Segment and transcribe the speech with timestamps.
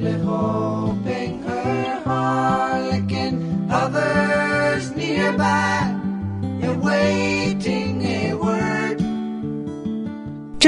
[0.00, 0.89] reflejo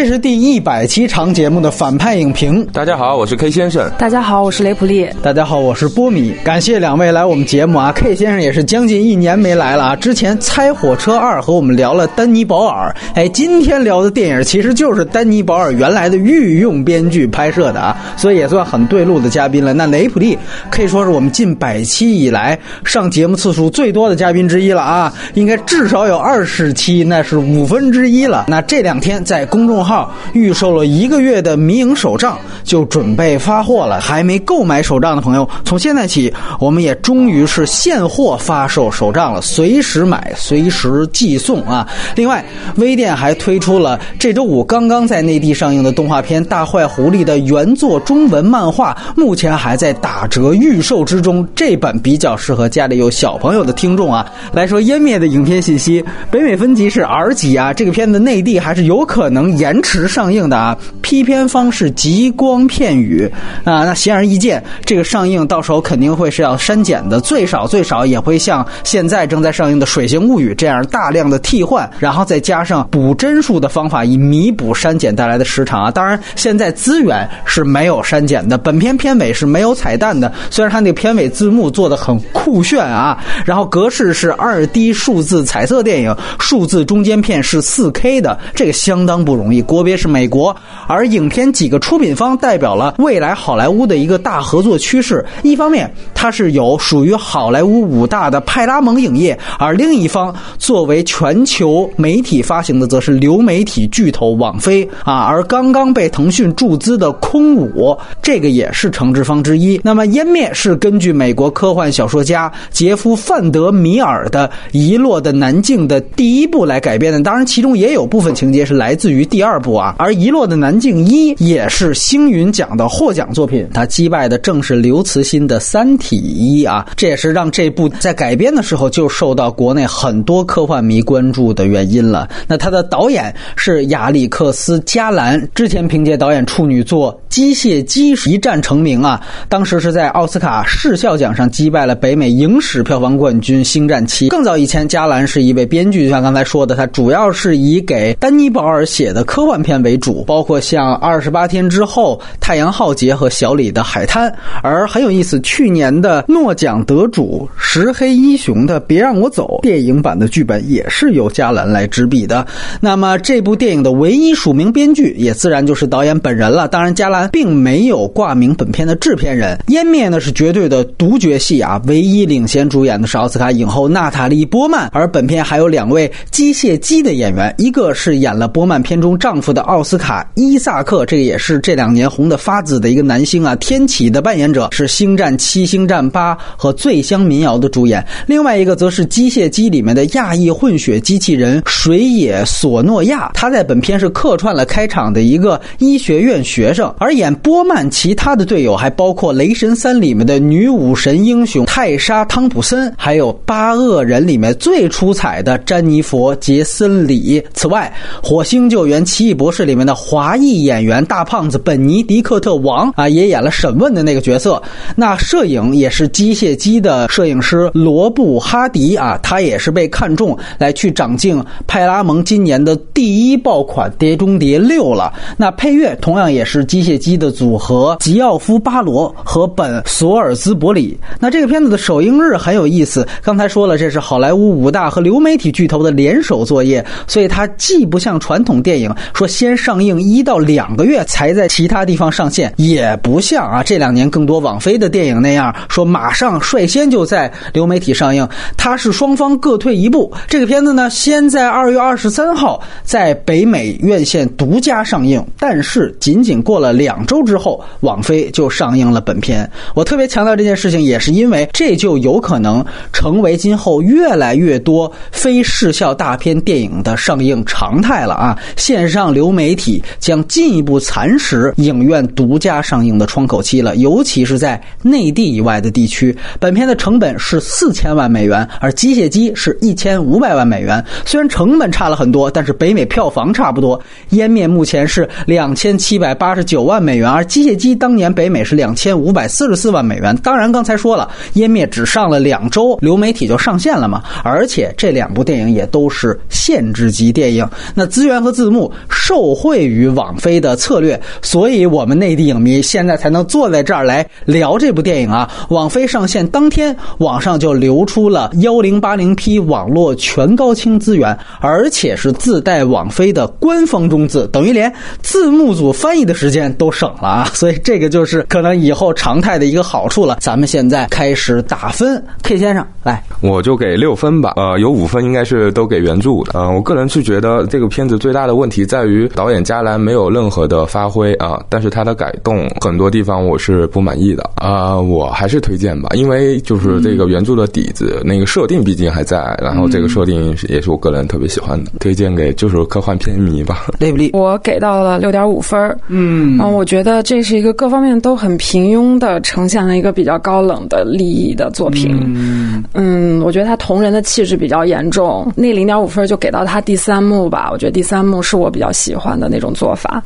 [0.03, 2.67] 这是第一百期长节目的反派影评。
[2.73, 3.89] 大家好，我是 K 先生。
[3.97, 5.09] 大家好，我是雷普利。
[5.23, 7.93] 大家好，我是波米，感谢两位来我们节目啊。
[7.95, 9.95] K 先生也是将近一年没来了啊。
[9.95, 19.73] 之前《猜火车二》和我们聊了丹尼保尔，哎，今天聊的电影其实就是丹尼保尔原来的御用编剧拍摄的啊，所以也算很对路的嘉宾了。
[19.73, 20.37] 那雷普利
[20.69, 28.47] 可以说是我们近百期以来上节目次数最多的嘉宾之一了啊，应该至少有二十期，那是五分之一了。
[28.49, 29.92] 那这两天在公众号
[30.33, 34.01] 预售了一个月的迷影手账，就准备发货了。
[34.01, 41.87] 还没购买手账的朋友，从现在起，我们也终于是现货发售手账了，随时买，随时寄送啊！
[42.15, 42.45] 另外，
[42.77, 51.47] 微店还推出了这周五刚刚在内地上映的动画片《大坏狐狸》的原作中文漫画，目前还在打折预售之中。
[51.55, 54.25] 这本比较适合家里有小朋友的听众啊。
[54.53, 60.77] 来说湮灭的影片信息，北美分级是 R 级啊，这个片子内地还是有可能延迟上映的啊。
[61.03, 63.31] 批片方是极光片语
[63.65, 75.91] 啊，那显而易见，这个上映到时候肯定会是要删减的，最少最少也会像现在正在上映的《水形物语》这样大量的替换，然后再加上补帧数的方法，以弥补删减带来的时长啊。
[75.91, 89.61] 当然，现在资源是没有删减的，本片片尾是没有彩蛋的，虽然它那个片尾字幕做的很酷炫啊，然后格式是二 D 数字彩色电影，数字中间片是四 K 的，这个相当不容易。
[89.73, 90.55] 国别是美国，
[90.87, 95.25] 而影片几个出品方代表了未来好莱坞的一个大合作趋势。
[95.43, 105.21] 一方面，它是有属于好莱坞五大的派拉蒙影业，而另一方作为全球媒体发行的，则是流媒体巨头网飞啊。
[105.21, 109.81] 而刚刚被腾讯注资的空舞，这个也是承制方之一。
[109.83, 119.95] 那么，《湮灭》是根据美国科幻小说家杰夫·范德米尔的《遗落的南境》的第一部来改编的，当然其中也有部分情节是来自于第二部啊。
[119.99, 132.29] 而《遗落的南境一》也是星云奖的获奖作品，他击败的正是刘慈欣的《三体一》啊，这也是让这部在改编的时候就受到国内很多科幻迷关注的原因了。
[132.49, 144.27] 那他的导演是亚历克斯·加兰，之前凭借导演处女作《机械姬》一战成名啊，当时是在奥斯卡视效奖上击败了北美影史票房冠军《星战七》。
[144.31, 154.31] 更早以前，加兰是一位编剧，就像刚才说的，他主要是以给丹尼·保尔写的科幻片为主，包括像《二十八天之后》《太阳浩劫》和小李的《海滩》。
[154.63, 162.47] 而很有意思，去年的诺奖得主石黑一雄的《别让我走》电影版的剧本也是由加兰来执笔的。
[162.81, 166.69] 那么这部电影的唯一署名编剧也自然就是导演本人了。
[166.69, 169.59] 当然，加兰并没有挂名本片的制片人。
[169.73, 207.43] 《湮灭》呢是绝对的独角戏啊，唯一领衔主演的是奥斯卡影后娜塔莉·波曼，而本片还有两位机械姬的演员，一个是演了波曼片中丈丈夫的奥斯卡·伊萨克，这个也是这两年红的发紫的一个男星啊，天启的扮演者是《星战七》《星战八》和《醉乡民谣》的主演，另外一个则是机械姬里面的亚裔混血机器人水野索诺亚，他在本片是客串了开场的一个医学院学生，而演波曼其他的队友还包括《雷神三》里面的女武神英雄泰莎·汤普森，还有《八恶人》里面最出彩的詹妮佛·杰森里。
[207.55, 207.91] 此外，
[208.27, 214.61] 《火星救援七：奇异博士》里面的华裔演员大胖子本尼迪克特·王啊，也演了审问的那个角色。
[214.97, 225.13] 那摄影也是机械姬的摄影师罗布·哈迪啊，他也是被看中来去掌镜派拉蒙今年的第一爆款《碟中谍六》了。
[225.37, 230.99] 那配乐同样也是机械姬的组合吉奥夫·巴罗和本·索尔兹伯里。
[231.21, 248.27] 那这个片子的首映日很有意思，刚才说了，这是好莱坞五大和流媒体巨头的联手作业，所以它既不像传统电影说先上映一到两个月才在其他地方上线，也不像啊这两年更多网飞的电影那样说马上率先就在流媒体上映，
[248.57, 250.13] 它是双方各退一步。
[250.29, 259.49] 这个片子呢，先在二月二十三号在北美院线独家上映，但是仅仅过了两周之后，网飞就上映了本片。
[259.75, 268.39] 我特别强调这件事情，也是因为这就有可能成为今后越来越多非视效大片电影的上映常态了啊！
[268.57, 269.02] 线上。
[269.03, 276.17] 让流媒体将进一步蚕食影院独家上映的窗口期了，尤其是在内地以外的地区。
[276.39, 280.85] 本片的成本是四千万美元，而《机械姬》是一千五百万美元。
[281.05, 283.77] 虽然成本差了很多，但是北美票房差不多。
[284.17, 290.17] 《湮灭》目前是两千七百八十九万美元，而《机械姬》当年北美是两千五百四十四万美元。
[290.19, 294.01] 当然，刚才说了，《湮灭》只上了两周，流媒体就上线了嘛。
[294.23, 297.45] 而且这两部电影也都是限制级电影，
[297.75, 305.29] 那资源和字幕受惠于网飞的策略，所以我们内地影迷现在才能坐在这儿来聊这部电影啊。
[305.49, 317.25] 网飞上线当天，网上就流出了幺零八零 P 网络全高清资源，而且是自带网飞的官方中字，等于连字幕组翻译的时间都省了啊！
[317.35, 320.19] 所以这个就是可能以后常态的一个好处了。
[320.21, 324.35] 咱们现在开始打分，K 先生来，我就给六分吧。
[324.37, 326.33] 呃，有五分应该是都给原著的。
[326.35, 343.67] 呃，我个人是觉得这个片子最大的问题在于导演加兰没有任何的发挥啊，但是他的改动很多地方我是不满意的啊，我还是推荐吧，因为就是这个原著的底子那个设定毕竟还在，然后这个设定也是我个人特别喜欢的，推荐给就是科幻片迷吧。
[343.79, 351.99] 雷布利，我给到了六点五分儿，嗯嗯，我觉得这是一个各方面都很平庸的，呈现了一个比较高冷的利益的作品。
[352.05, 357.51] 嗯嗯，我觉得他同人的气质比较严重，那零点五分就给到他第三幕吧。
[357.53, 360.03] 我觉得第三幕是我比较喜欢的那种做法，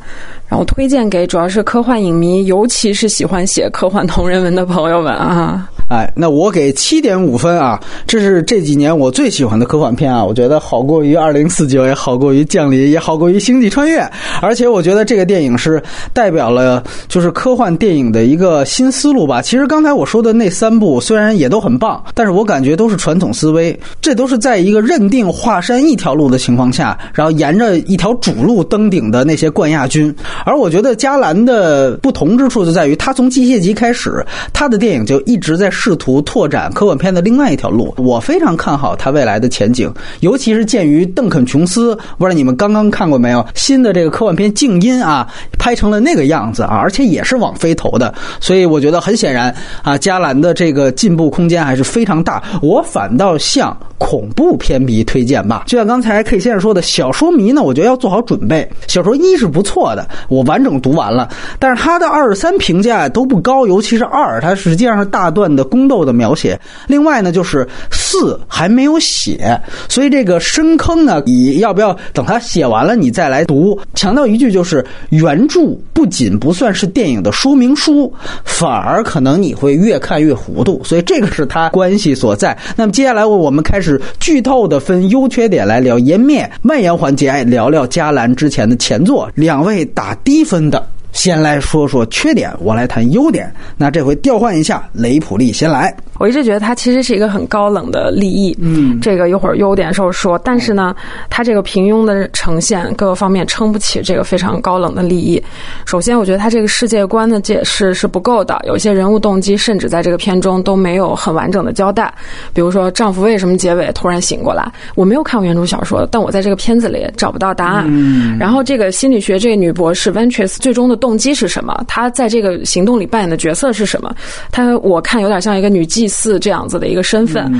[0.47, 5.69] 然后推荐给主要是科幻影迷，尤其是喜欢写科幻同人文的朋友们啊。
[5.87, 13.99] 哎，那我给七点五分啊，这是这几年我最喜欢的科幻片啊，我觉得好过于二零四九，也好过于降临，也好过于星际穿越，
[14.41, 15.81] 而且我觉得这个电影是
[16.11, 19.41] 代表了就是科幻电影的一个新思路吧。
[19.41, 30.13] 其实刚才我说的那三部虽然也都很棒，但是我感觉都是传统思维，这都是在一个认定华山一条路的情况下，然后沿着一条主路登顶的那些冠亚军。
[30.45, 37.93] 而我觉得加兰的不同之处就在于，他从机械级开始，他的电影就一直在试图拓展科幻片的另外一条路。
[37.97, 43.45] 我非常看好他未来的前景，尤其是鉴于邓肯·琼斯，不知道你们刚刚看过没有？
[43.53, 45.27] 新的这个科幻片《静音》啊，
[45.59, 49.53] 拍成了那个样子啊，而且也是网飞投的，所以我觉得很显然
[49.83, 52.41] 啊，加兰的这个进步空间还是非常大。
[52.63, 58.67] 我反倒向恐怖片迷推荐吧，就像刚才 K 先生说的，小说迷呢，我觉得要做好准备。
[58.87, 61.29] 小说一是不错的，我完整读完了，
[61.59, 66.59] 但是他的二三评价都不高，尤其是二，它实际上是大段的宫斗的描写。
[66.87, 73.79] 另外呢，就是四还没有写，所以这个深坑呢，你要不要等他写完了你再来读？
[73.93, 75.59] 强调一句，就是原著
[75.93, 78.11] 不仅不算是电影的说明书，
[78.43, 82.57] 反而可能你会越看越糊涂，所以这个是它关系所在。
[82.75, 90.87] 那么接下来我们开始剧透的分优缺点来聊湮灭蔓延环节，聊聊加兰之前的前作，两位打低分的。
[91.17, 93.51] 先来说说缺点，我来谈优点。
[93.75, 95.91] 那这回调换一下，雷普利先来。
[96.19, 100.95] 我一直觉得它其实是一个很高冷的立意，嗯这个一会儿优点时候说，但是呢，
[101.29, 105.41] 它这个平庸的呈现各个方面撑不起这个非常高冷的立意。
[105.85, 112.13] 首先，我觉得它这个世界观的解释是不够的，有些人物动机甚至在这个片中都没有很完整的交代。
[112.53, 114.71] 比如说，丈夫为什么结尾突然醒过来？
[114.95, 117.85] 我没有看过原著小说，但我在这个片子里找不到答案。
[117.87, 121.83] 嗯然后，这个心理学这个女博士 Ventress 最终的动机是什么？
[121.87, 124.13] 她在这个行动里扮演的角色是什么？
[124.51, 127.51] 她我看有点像一个女祭司这样子的一个身份。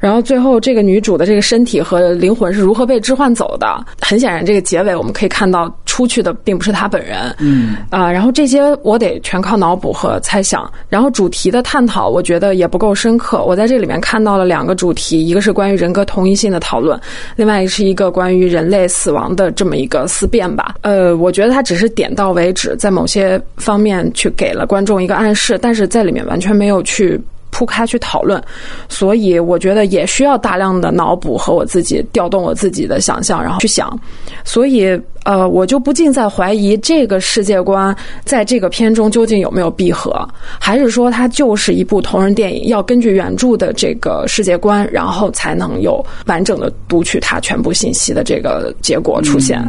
[0.00, 3.84] 然后最后这个女主的这个身体和灵魂是如何被置换走的？
[4.00, 7.34] 很显然，这个结尾我们可以看到出去的并不是她本人。
[7.38, 10.68] 嗯啊、然后这些我得全靠脑补和猜想。
[10.88, 13.44] 然后主题的探讨，我觉得也不够深刻。
[13.44, 16.98] 我在这里面看到了两个主题，一个是关于人格同一性的讨论，
[17.36, 20.74] 另外是一个关于人类死亡的这么一个思辨吧。
[20.80, 27.20] 呃，我觉得它只是点到为止，在某些方面去给了观众一个暗示，但是在里面完全没有去。
[27.52, 28.42] 铺开去讨论，
[28.88, 33.96] 所以我觉得也需要大量的脑补和我自己调动我自己的想象，然后去想。
[34.42, 49.62] 所以呃，我就不禁在怀疑这个世界观在这个片中究竟有没有闭合，还是说它就是一部同人电影，要根据原著的这个世界观，然后才能有完整的读取它全部信息的这个结果出现。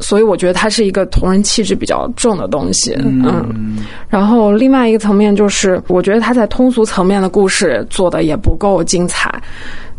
[0.00, 3.78] 所以我觉得它是一个同人气质比较重的东西，嗯。
[4.08, 9.32] 然后另外一个层面就是，我觉得它在通俗层面的故事做的也不够精彩。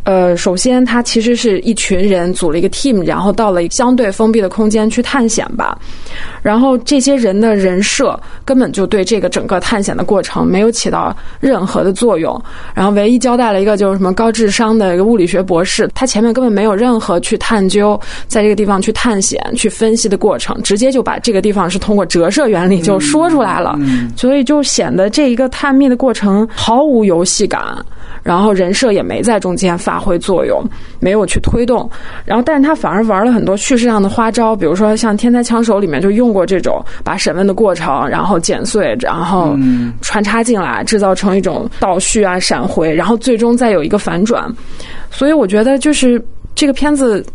[0.04, 5.78] 呃，首先他其实是一群人组了一个 team，然后到了相对封闭的空间去探险吧。
[6.42, 12.42] 然后这些人的人设根本就对这个整个探险的过程没有起到任何的作用。
[12.74, 23.78] 然后唯一交代了一个就是什么高智商的一个物理学博士，他前面根本没有任何去探究在这个地方去探险、去分析的过程，直接就把这个地方是通过折射原理就说出来了，
[24.18, 27.78] 所以就显得这一个探秘的过程毫无游戏感。
[28.24, 30.64] 然后人设也没在中间发挥作用，
[31.00, 31.90] 没有去推动。
[32.26, 39.58] 然后，但是他反而玩了很多叙事上的花招，比如说像《天才枪手》里面就用过这种把审问的过程，然后剪碎，然后
[40.02, 44.44] 穿插进来，制造成一种倒叙啊、闪回，然后最终再有一个反转。
[45.10, 46.22] 所以我觉得就是
[46.56, 47.26] 这个片子。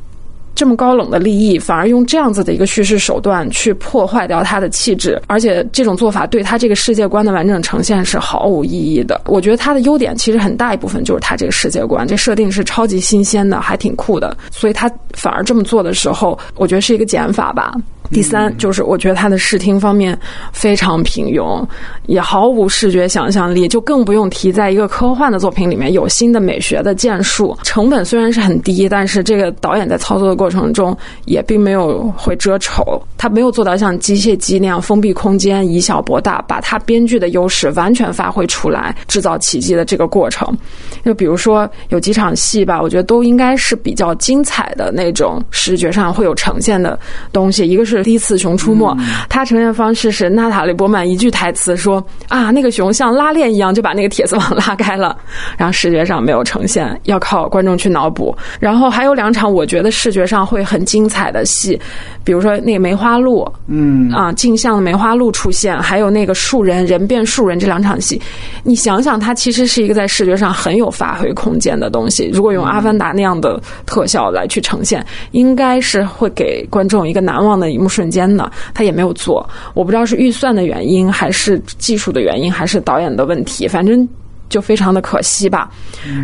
[0.55, 9.21] 这么高冷的利益，反而用这样子的一个叙事手段去破坏掉他的气质，而且这种做法对他这个世界观的完整呈现是毫无意义的。
[9.27, 14.37] 我觉得他的优点其实很大一部分就是他这个世界观，这设定是超级新鲜的，还挺酷的。
[14.51, 17.75] 所以他反而这么做的时候，我觉得是一个减法吧。
[18.15, 20.17] 第三就是，我觉得他的视听方面
[20.53, 21.67] 非常平庸，
[22.07, 27.59] 也毫无视觉想象力，就更不用提在一个科幻的作品里面有新的美学的建树。
[27.65, 40.57] 成本虽然是很低，但是这个导演在操作的过程中也并没有会遮丑，他没有做到像机械姬那样封闭空间以小博大，把他编剧的优势完全发挥出来，制造奇迹的这个过程。
[41.05, 46.97] 就比如说有几场戏吧，我觉得都应该是比较精彩的那种视觉上会有呈现的
[47.33, 48.04] 东西，一个是。
[48.05, 48.95] 是第一次《熊出没》，
[49.31, 55.17] 它呈现方式是娜塔莉波曼一句台词说：“啊，那个熊像拉链一样就把那个铁丝网拉开了。”
[55.57, 58.37] 然后视觉上没有呈现，要靠观众去脑补。
[58.61, 61.81] 然后还有两场我觉得视觉上会很精彩的戏，
[62.25, 68.21] 比如说那个梅花鹿，嗯啊，镜像的梅花鹿出现，还有那个树人人变树人这两场戏，
[68.63, 72.29] 你想想，它其实是一个在视觉上很有发挥空间的东西。
[72.33, 77.84] 如果用《阿凡达》那样的特效来去呈现，应该是会给观众一个难忘的一。
[77.89, 84.09] 瞬间的，他也没有做，我不知道是预算的原因，还是技术的原因，还是导演的问题，反正。
[84.51, 85.69] 就非常的可惜吧，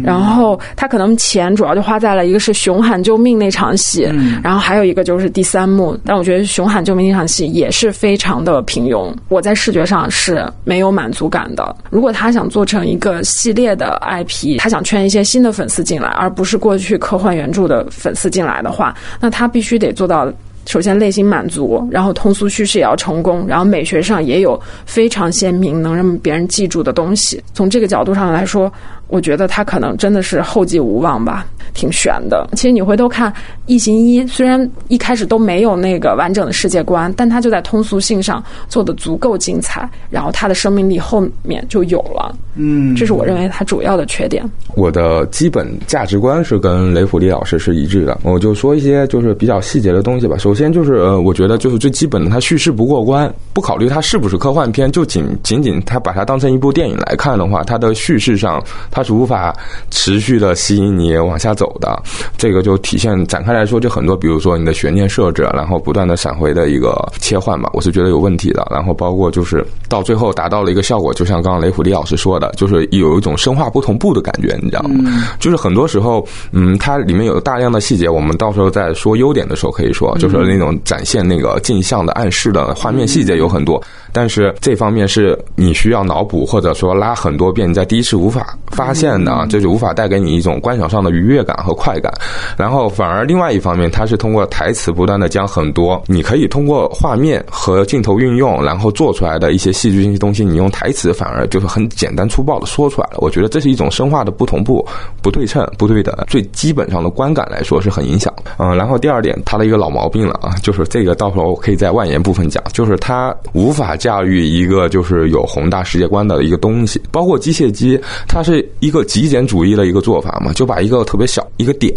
[0.04, 4.02] 然后他可能钱主要就花在了一个是熊喊救命那场戏，
[4.40, 11.74] 然后还有一个就是第三幕，但我觉得熊喊救命那场戏也是非常的平庸，我在视觉上是没有满足感的。
[11.88, 20.30] 如果他想做成一个系列的 IP，他想圈一些新的粉丝进来，而不是过去科幻原著的粉丝进来的话，那他必须得做到。
[20.66, 27.42] 首先内心满足，然后通俗叙事也要成功，然后美学上也有非常鲜明能让别人记住的东西。
[27.54, 28.72] 从这个角度上来说。
[29.10, 32.48] 我觉得他可能真的是后继无望吧，挺悬的。
[32.52, 33.30] 其实你回头看
[33.66, 42.32] 《异形一》，虽然一开始都没有那个完整的世界观，但它就在通俗性上做的足够精彩，然后它的生命力后面就有了。
[42.54, 44.48] 嗯，这是我认为它主要的缺点。
[44.76, 48.18] 我的基本价值观是跟雷普利老师是一致的。
[48.22, 50.36] 我就说一些就是比较细节的东西吧。
[50.38, 53.32] 首先就是呃，我觉得就是最基本的，它叙事不过关。
[53.52, 58.99] 不考虑它是不是科幻片，就仅仅仅它把它当成一部电影来看的话，它的叙事上它。
[59.00, 59.56] 它是无法
[59.90, 61.98] 持续的吸引你往下走的，
[62.36, 68.66] 这个就体现展开来说，就很多，比如说你的悬念设置，然后不断的闪回的一个切换吧，我是觉得有问题的。
[68.70, 75.24] 然后包括就是到最后达到了一个效果，就像刚刚雷普利老师说的，就是有一种生化不同步的感觉，你知道吗？
[75.40, 83.82] 就是很多时候，嗯，它里面有大量的细节，我们到时候在说优点的时候可以说，就是那种展现那个镜像的暗示的画面细节有很多。
[84.12, 92.12] 但是这方面是你需要脑补，或者说拉很多遍，你在第一次无法发现的，这就无法带给你一种观赏上的愉悦感和快感。
[92.56, 103.18] 然后反而另外一方面，它是通过台词不断的将很多你可以通过画面和镜头运用，然后做出来的一些戏剧性的东西，你用台词反而就是很简单粗暴的说出来了。
[103.18, 104.84] 我觉得这是一种生化的不同步、
[105.22, 108.32] 不对称、不对等，最基本上的观感来说是很影响。
[108.58, 113.90] 嗯，然后第二点，它的一个老毛病了啊，就是这个到时候可以在外延部分讲，就是它无法。
[114.00, 121.94] 驾驭一个就是有宏大世界观的一个东西，包括机械机，它是一个极简主义的一个做法嘛，就把一个特别小一个点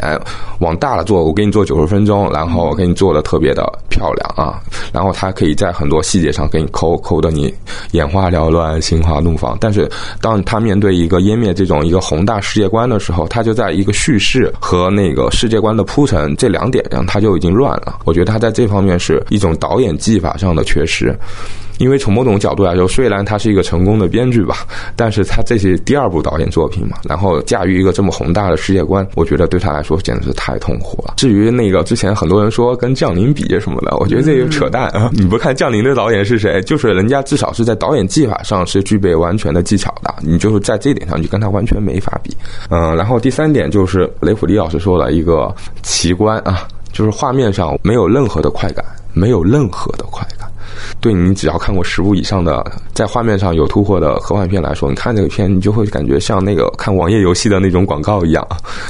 [0.59, 4.59] 往大了做，我给你做九十分钟，然后给你做的特别的漂亮啊，
[4.91, 7.53] 然后它可以在很多细节上给你抠抠的你
[7.91, 9.57] 眼花缭乱、心花怒放。
[9.61, 9.89] 但是
[10.19, 17.99] 当他面对一个湮灭这种一个宏大世界观的时候，他就在一个叙事和那个世界观的铺陈这两点上，他就已经乱了。
[18.05, 21.15] 我觉得他在这方面是一种导演技法上的缺失。
[21.83, 31.15] 因为从某种角度来说，虽然他是一个成功的编剧吧，但是他这是第二部导演作品嘛，然后驾驭一个这么宏大的世界观，我觉得对他来说简直是太痛苦了。
[31.17, 35.09] 至于那个之前很多人说跟降临比什么的，我觉得这个扯淡啊！
[35.11, 42.33] 你不看降临的导演是谁，就是人家至少是在导演技法上是具备完全的技巧的，你就是在这一点上就跟他完全没法比。
[42.69, 50.47] 嗯，然后第三点就是雷普利老师说了一个奇观啊，就是画面上没有任何的快感，没有任何的快感。
[50.99, 58.47] 对你只要看过十部以上的在画面上有突破的科幻片来说，你看这个片，你就会感觉像那个看网页游戏的那种广告一样，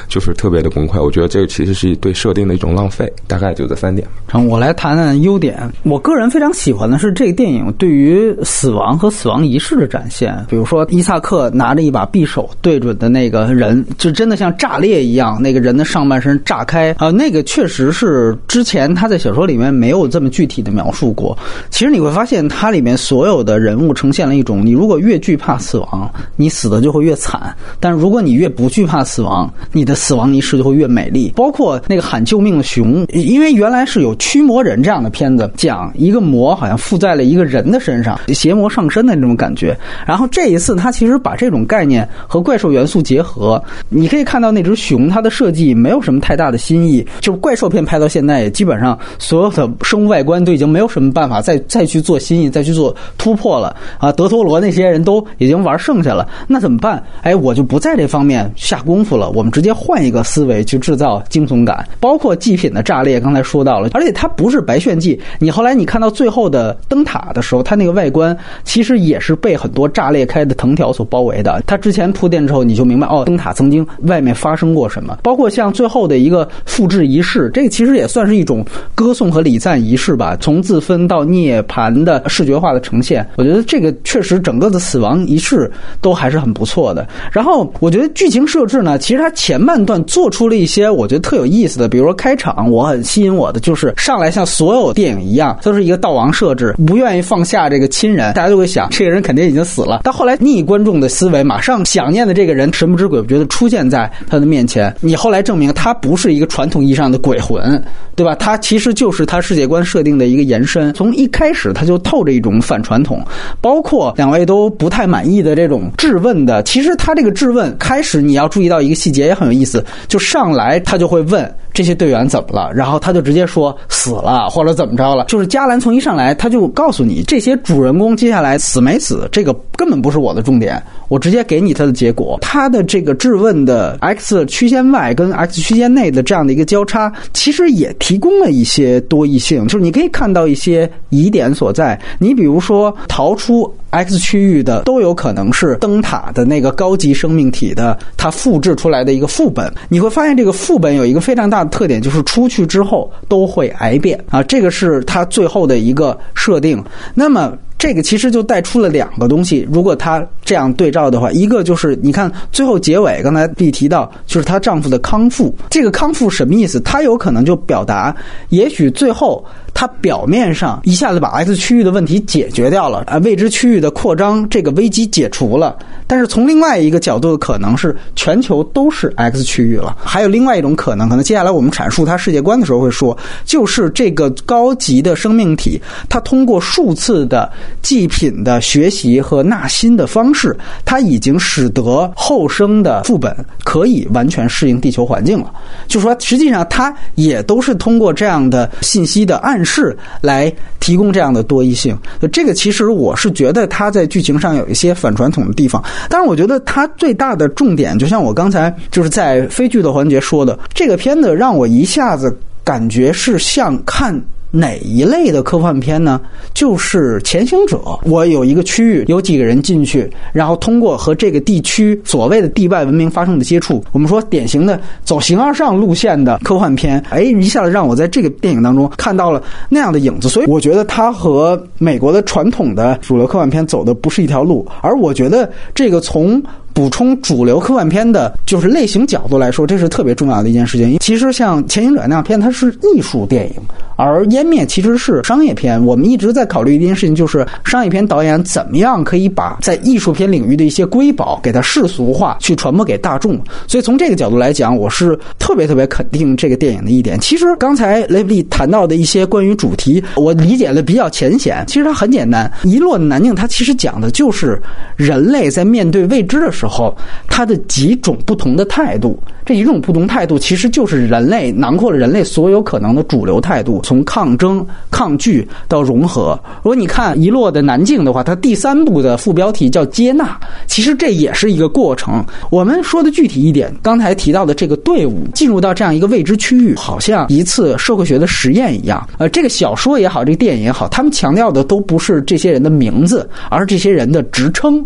[0.08, 1.02] 就是特别的崩溃。
[1.02, 3.12] 我觉得这个其实是对设定的一种浪费。
[3.28, 4.08] 大概就这三点。
[4.28, 5.58] 成，我来谈谈优点。
[5.84, 10.46] 我个人非常喜欢的是这个电影对于死亡和死亡仪式的展现。
[10.50, 21.38] 比如说伊萨克拿着一把匕首对准的那个人，就真的像炸裂一样，那个人的上半身炸开啊，那个确实是之前他在小说里面没有这么具体的描述过。
[21.74, 27.42] 其实你会发现，它里面所有的人物呈现了一种：你如果越惧怕死亡，你死的就会越惨；
[27.80, 31.34] 但如果你越不惧怕死亡，你的死亡仪式就会越美丽。
[31.36, 39.76] 包括那个喊救命的熊，因为原来是有驱魔人这样的片子，讲一个魔好像附在了一个人的身上，邪魔上身的那种感觉。
[40.06, 54.12] 然后这一次，他其实把这种概念和怪兽元素结合，你可以看到那只熊，它的设计没有什么太大的新意，就是怪兽片拍到现在，也基本上所有的生物外观都已经没有什么办法再再再去做新意，再去做突破了啊！
[54.12, 57.02] 德托罗那些人都已经玩剩下了，那怎么办？
[57.22, 65.20] 哎，我就不在这方面下功夫了，我们直接换一个思维去制造惊悚感，包括祭品的炸裂，刚才说到了，而且它不是白炫技。
[65.40, 71.62] 你后来你看到最后的灯塔的时候，它那个外观其实也是被很多炸裂开的藤条所包围的。
[71.68, 75.18] 它之前铺垫之后，你就明白哦，灯塔曾经外面发生过什么。
[75.22, 85.70] 包括像最后的一个复制仪式，这个其实也算是一种歌颂和礼赞仪式吧，从自焚到逆涅槃的视觉化的呈现，我觉得这个确实整个的死亡仪式
[86.00, 87.06] 都还是很不错的。
[87.32, 100.02] 然后我觉得剧情设置呢，其实它前半段做出了一些我觉得特有意思的，比如说开场我很吸引我的就是上来像所有电影一样，都是一个道王设置，不愿意放下这个亲人，大家就会想这个人肯定已经死了。
[100.04, 107.82] 但后来逆观众的思维，马上想念的这个人神不知鬼不觉的出现在他的面前，你后来证明他不是一个传统意义上的鬼魂，
[108.16, 108.36] 对吧？
[108.36, 113.20] 他其实就是他世界观设定的一个延伸，从一开始他就透着一种反传统，
[113.60, 116.64] 包括两位都不太满意的这种质问的。
[116.64, 125.26] 其实他这个质问开始你要注意到一个细节也很有意思，就上来他就会问这些队员怎么了，然后他就直接说死了或者怎么着了。
[125.26, 132.38] 就是加兰从一上来他就告诉你这些主人公接下来死没死，这个根本不是我的重点，我直接给你他的结果。
[132.42, 142.00] 他的这个质问的 x 曲线外跟 x 曲线内的这样的一个交叉，其实也提供了一些多异性，就是你可以看到一些疑点所在。
[142.20, 149.72] 你比如说逃出 X 区域的都有可能是灯塔的那个高级生命体的它复制出来的一个副本。
[149.90, 156.84] 你会发现这个副本有一个非常大特点，就是出去之后都会癌变啊，这个是它最后的一个设定。
[157.14, 157.58] 那么。
[157.76, 159.68] 这个其实就带出了两个东西。
[159.70, 165.54] 如果她这样对照的话，一个就是你看最后结尾，刚才 B 提到，就是她丈夫的康复。
[165.70, 166.80] 这个康复什么意思？
[166.80, 168.16] 她有可能就表达，
[168.48, 169.44] 也许最后
[169.74, 175.78] 它表面上一下子把 X 区域的问题解决掉了，啊，未知区域的扩张这个危机解除了。
[176.06, 179.98] 但是从另外一个角度的可能是，全球都是 X 区域了。
[180.04, 190.56] 还有另外一种可能，可能接下来我们阐述它世界观的时候会说，就是这个高级的生命体，它通过数次的祭品的学习和纳新的方式，
[190.86, 195.52] 它已经使得后生的副本可以完全适应地球环境了。
[195.88, 201.98] 就说实际上，它也都是通过这样的信息的暗是来提供这样的多异性。
[202.32, 205.84] 这个其实我是觉得它在剧情上有一些反传统的地方。
[206.10, 214.20] 但是我觉得它最大的重点，就像我刚才就是在非剧的环节说的，这个片子让我一下子感觉是像看。
[214.56, 216.22] 哪一类的科幻片呢？
[216.54, 217.82] 就是潜行者。
[218.04, 227.04] 我有一个区域，有几个人进去，然后通过和这个地区所谓的地外文明发生的接触，我们说典型的走形而上路线的科幻片。
[227.10, 230.30] 哎，一下子让我在这个电影当中看到了那样的影子。
[230.30, 234.64] 所以我觉得它和美国的传统的主流科幻片走的不是一条路。
[234.82, 236.40] 而我觉得这个从
[236.74, 240.98] 补充主流科幻片的就是类型角度来说，这是特别重要的一件事情。
[241.00, 243.56] 其实像《前行者》那样片，它是艺术电影。
[243.96, 245.82] 而湮灭其实是商业片。
[245.86, 253.40] 我们一直在考虑一件事情，就是商业片导演怎么样可以把在艺术片领域的一些瑰宝给它世俗化，去传播给大众。
[253.68, 257.20] 所以从这个角度来讲，我是特别特别肯定这个电影的一点。
[257.20, 261.64] 其实刚才雷布利谈到的一些关于主题，我理解的比较浅显。
[261.68, 264.60] 其实它很简单，《一落难境》它其实讲的就是
[264.96, 266.96] 人类在面对未知的时，时候
[267.28, 269.20] 他的几种不同的态度。
[269.46, 276.40] 这一种不同态度，其实就是人类囊括了人类所有可能的主流态度，从抗争、抗拒到融合。
[276.62, 282.26] 如果你看《遗落的南境》的话，它第三部的副标题叫“接纳”，其实这也是一个过程。
[282.50, 289.06] 我们说的具体一点，刚才提到的这个队伍进入到这样一个未知区域，好像一次社会学的实验一样。
[289.18, 294.82] 呃，这个小说也好，这个电影也好，他们强调的都不是这些人的名字，而是这些人的职称。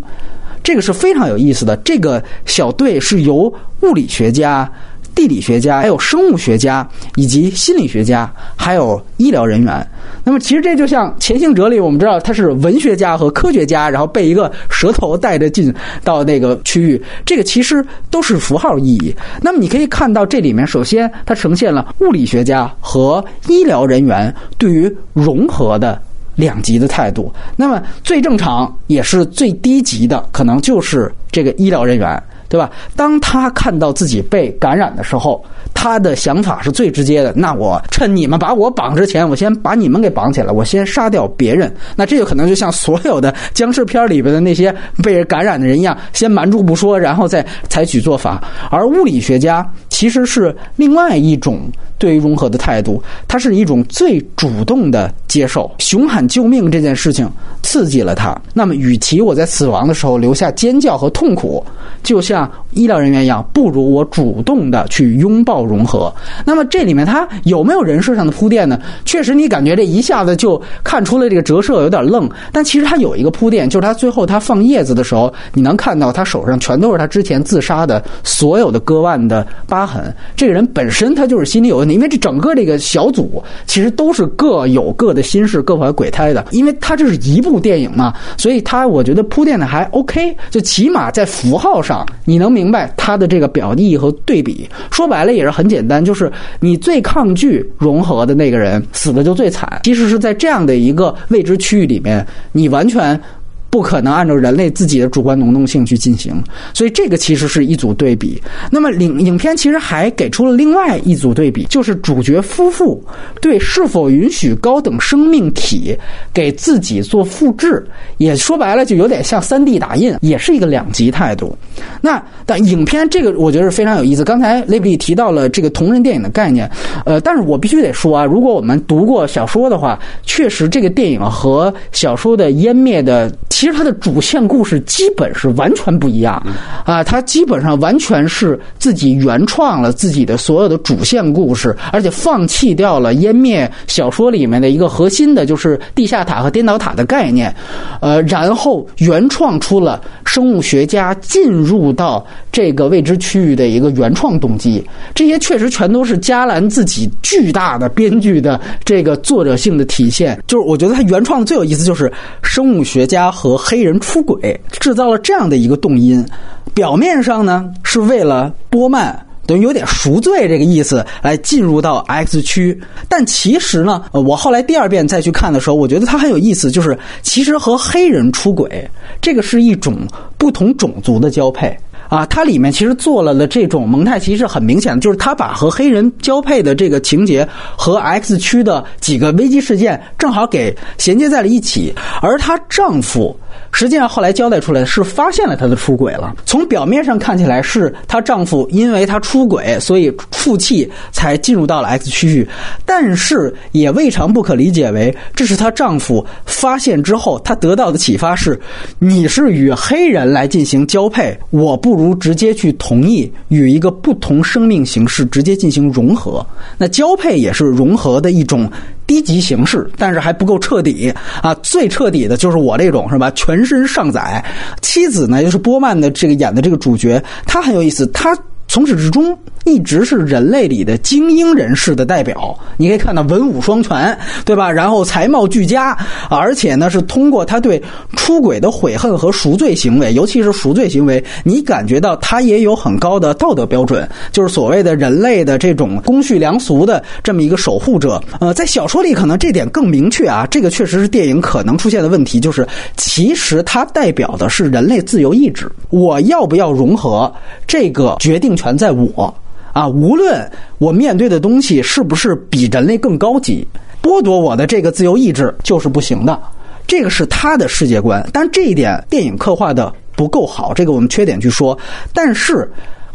[0.68, 1.78] 这个是非常有意思的。
[1.78, 3.36] 这个小队是由
[3.84, 4.70] 物理学家、
[5.16, 9.88] 地理学家、还有生物学家以及心理学家，还有医疗人员。
[10.26, 17.02] 那么，其实这就像《前行者》里，我们知道他是文学家和科学家，然后被一个蛇头带着进到那个区域。
[17.26, 19.16] 这个其实都是符号意义。
[19.42, 26.02] 那么，你可以看到这里面，首先它呈现了物理学家和医疗人员对于融合的。
[26.38, 32.72] 两极的态度，那么最正常也是最低级的，可能就是这个医疗人员，对吧？
[32.96, 35.44] 当他看到自己被感染的时候，
[35.80, 37.32] 他的想法是最直接的。
[37.36, 41.72] 那我趁你们把我绑之前，我先把你们给绑起来，我先杀掉别人。
[41.96, 48.44] 那这个可能就像所有的僵尸片里边的那些被人感染的人一样，先瞒住不说，然后再采取做法。
[48.72, 51.62] 而物理学家其实是另外一种。
[52.00, 55.72] 对于融合的态度，它是一种最主动的接受。
[55.80, 57.28] 熊喊救命这件事情
[57.64, 58.40] 刺激了他。
[58.54, 61.66] 那么，与其我在死亡的时候留下尖叫和痛苦，
[62.04, 66.14] 就像医疗人员一样，不如我主动的去拥抱融合。
[66.46, 68.80] 那么，这里面它有没有人设上的铺垫呢？
[69.06, 72.30] 确实，你感觉这一下子就看出了这个折射有点愣。
[72.52, 80.14] 但其实它有一个铺垫，就是他最后他放叶子的时候，你能看到他手上全都是他之前自杀的所有的割腕的疤痕。
[80.36, 81.94] 这个人本身他就是心理有问题。
[81.94, 86.46] 因为这整个这个小组其实都是各有各的心事、各怀鬼胎的。
[86.52, 94.70] 因为他这是一部电影嘛，所以他我觉得铺垫的还 OK，就起码在符号上你能明白他的这个表意和对比。
[94.92, 99.82] 说白了也是很简单，就是你最抗拒融合的那个人死的就最惨。
[99.86, 103.20] 其实是在这样的一个未知区域里面，你完全。
[103.70, 106.42] 不可能按照人类自己的主观能动性去进行，
[106.74, 108.42] 所以这个其实是一组对比。
[108.72, 113.04] 那么影影片其实还给出了另外一组对比，就是主角夫妇
[113.42, 115.98] 对是否允许高等生命体
[116.34, 117.86] 给自己做复制，
[118.18, 121.58] 也说白了就有点像三 D 打印，也是一个两极态度。
[122.02, 124.24] 那但影片这个我觉得是非常有意思。
[124.24, 126.70] 刚才雷布利提到了这个同人电影的概念，
[127.06, 133.30] 呃，但是我必须得说啊，如果我们读过小说的话，确实这个电影和小说的湮灭的。
[133.58, 136.40] 其实它的主线故事基本是完全不一样，
[136.86, 147.52] 啊，它基本上完全是自己原创了自己的所有的主线故事，而且放弃掉了湮灭小说里面的一个核心的，就是地下塔和颠倒塔的概念，
[148.00, 154.86] 呃，然后原创出了生物学家进入到这个未知区域的一个原创动机。
[155.16, 160.40] 这些确实全都是加兰自己巨大的编剧的这个作者性的体现。
[160.46, 162.12] 就是我觉得他原创的最有意思就是
[162.44, 163.32] 生物学家。
[163.38, 166.26] 和黑人出轨，制造了这样的一个动因。
[166.74, 172.80] 表面上呢，是为了波曼等于有点赎罪这个意思来进入到 X 区，
[173.10, 178.88] 但其实呢，我后来第二遍再去看的时候，我觉得它很有意思，就是其实和黑人出轨，
[179.20, 180.06] 这个是一种
[180.38, 181.76] 不同种族的交配。
[182.10, 193.38] 啊，它里面其实做了的这种蒙太奇是很明显的，就是他把和黑人交配的这个情节和 X 区的几个危机事件正好给衔接在了一起，而她丈夫。
[193.72, 196.36] 实际上，后来交代出来是发现了她的出轨了。
[196.46, 202.48] 从表面上看起来是她丈夫因为她出轨，所以负气才进入到了 X 区域，
[202.86, 208.60] 但是也未尝不可理解为这是她丈夫发现之后，她得到的启发是：
[209.00, 216.46] 你是与黑人来进行交配，我不如直接去同意与一个不同生命形式直接进行融合。
[216.78, 218.70] 那交配也是融合的一种。
[219.08, 221.56] 低级形式，但是还不够彻底啊！
[221.64, 223.32] 最彻底的就是我这种是吧？
[223.32, 224.44] 全身上载，
[224.82, 228.38] 妻子呢就是波曼的这个演的这个主角，他很有意思，他。
[228.70, 229.36] 从始至终
[229.68, 232.58] 一直是人类里的精英人士的代表。
[232.78, 234.72] 你可以看到文武双全，对吧？
[234.72, 235.96] 然后才貌俱佳，
[236.30, 237.82] 而且呢是通过他对
[238.16, 248.22] 出轨的悔恨和赎罪行为，尤其是赎罪行为，你感觉到他也有很高的道德标准，就是所谓的人类的这种公序良俗的这么一个守护者。
[248.40, 257.30] 呃，在小说里可能这点更明确啊，这个确实是电影可能出现的问题，就是其实它代表的是人类自由意志，我要不要融合
[257.68, 259.34] 这个决定权在我。
[259.78, 263.68] 啊，无论我面对的东西是不是比人类更高级，
[264.02, 266.42] 剥夺我的这个自由意志就是不行的。
[266.88, 271.78] 这个是他的世界观，但这一点电影刻画的不够好，这个我们缺点去说。
[272.12, 272.68] 但是。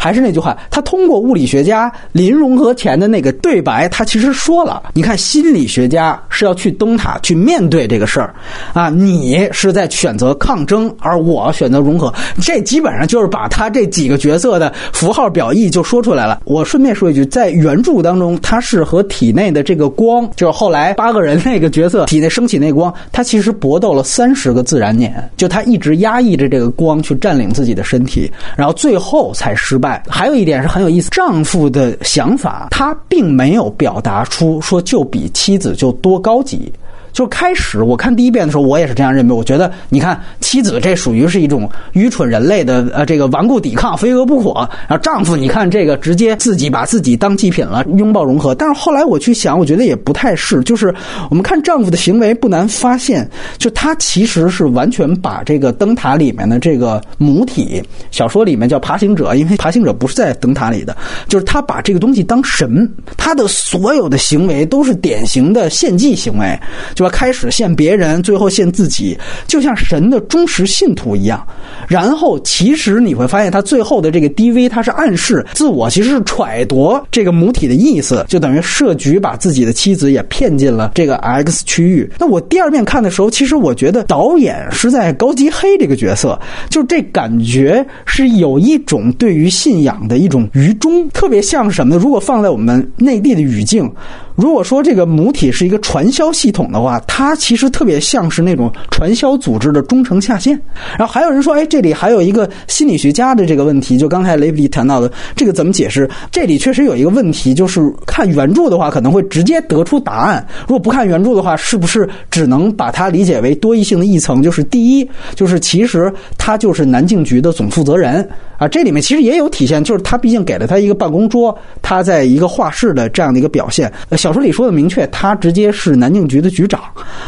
[0.03, 8.35] 还是那句话，他通过物理学家林融合前的那个对白，他其实说了：你看，心理学家是要去灯塔去面对这个事儿，
[8.73, 12.13] 啊，你是在选择抗争，而我选择融合。
[12.41, 16.41] 这基本上就是把他这几个角色的符号表意就说出来了。
[16.47, 29.92] 我顺便说一句，在原著当中，他是和体内的这个光，就是后来八个人那个角色体内升起那光，他其实搏斗了三十个自然年，就他一直压抑着这个光去占领自己的身体，然后最后才失败。
[30.09, 36.73] 还有一点是很有意思，丈夫的想法，他并没有表达出说就比妻子就多高级。
[37.13, 39.35] 就开始我看第一遍的时候，我也是这样认为。
[39.35, 44.69] 我觉得，你看妻子这属于是一种愚蠢人类的呃这个顽固抵抗，飞蛾扑火。
[44.89, 48.55] 然后丈夫，你看这个直接自己把自己当祭品了，拥抱融合。
[48.55, 50.63] 但是后来我去想，我觉得也不太是。
[50.63, 50.95] 就是
[51.31, 60.97] 我们看丈夫的行为，不难发现，就他其实是完全把这个灯塔里面的这个母体，小说里面叫爬行者，因为爬行者不是在灯塔里的，
[61.29, 66.59] 就是他把这个东西当神，他的所有的行为都是典型的献祭行为。
[66.95, 71.47] 就开始献别人，最后献自己，就像神的忠实信徒一样。
[71.89, 82.11] 然后，其实你会发现，他最后的这个 DV，他是暗示自我，其实是揣度这个母体的意思，就等于设局把自己的妻子也骗进了这个 X 区域。
[82.19, 86.39] 那我第二遍看的时候，其实我觉得导演是在高级黑这个角色，
[86.71, 92.01] 就这感觉是有一种对于信仰的一种愚忠，特别像什么呢？
[92.03, 93.91] 如果放在我们内地的语境。
[94.35, 100.59] 如果说这个母体是一个传销系统的话，它其实特别像是那种传销组织的中层下线。
[100.99, 106.09] 然后还有人说，哎，这里还有一个心理学家的这个问题，就刚才雷布利谈到的这个怎么解释？
[106.31, 114.43] 这里确实有一个问题，就是看原著的话可能会直接得出答案；如果不看原著的话，是不是只能把它理解为多义性的一层？
[114.43, 118.29] 就是第一，就是其实他就是南境局的总负责人。
[118.63, 123.93] 啊，这里面其实也有体现，就是他毕竟给了他一个办公桌，他在一个画室的这样的一个表现。
[124.13, 126.81] 小说里说的明确，他直接是南京局的局长。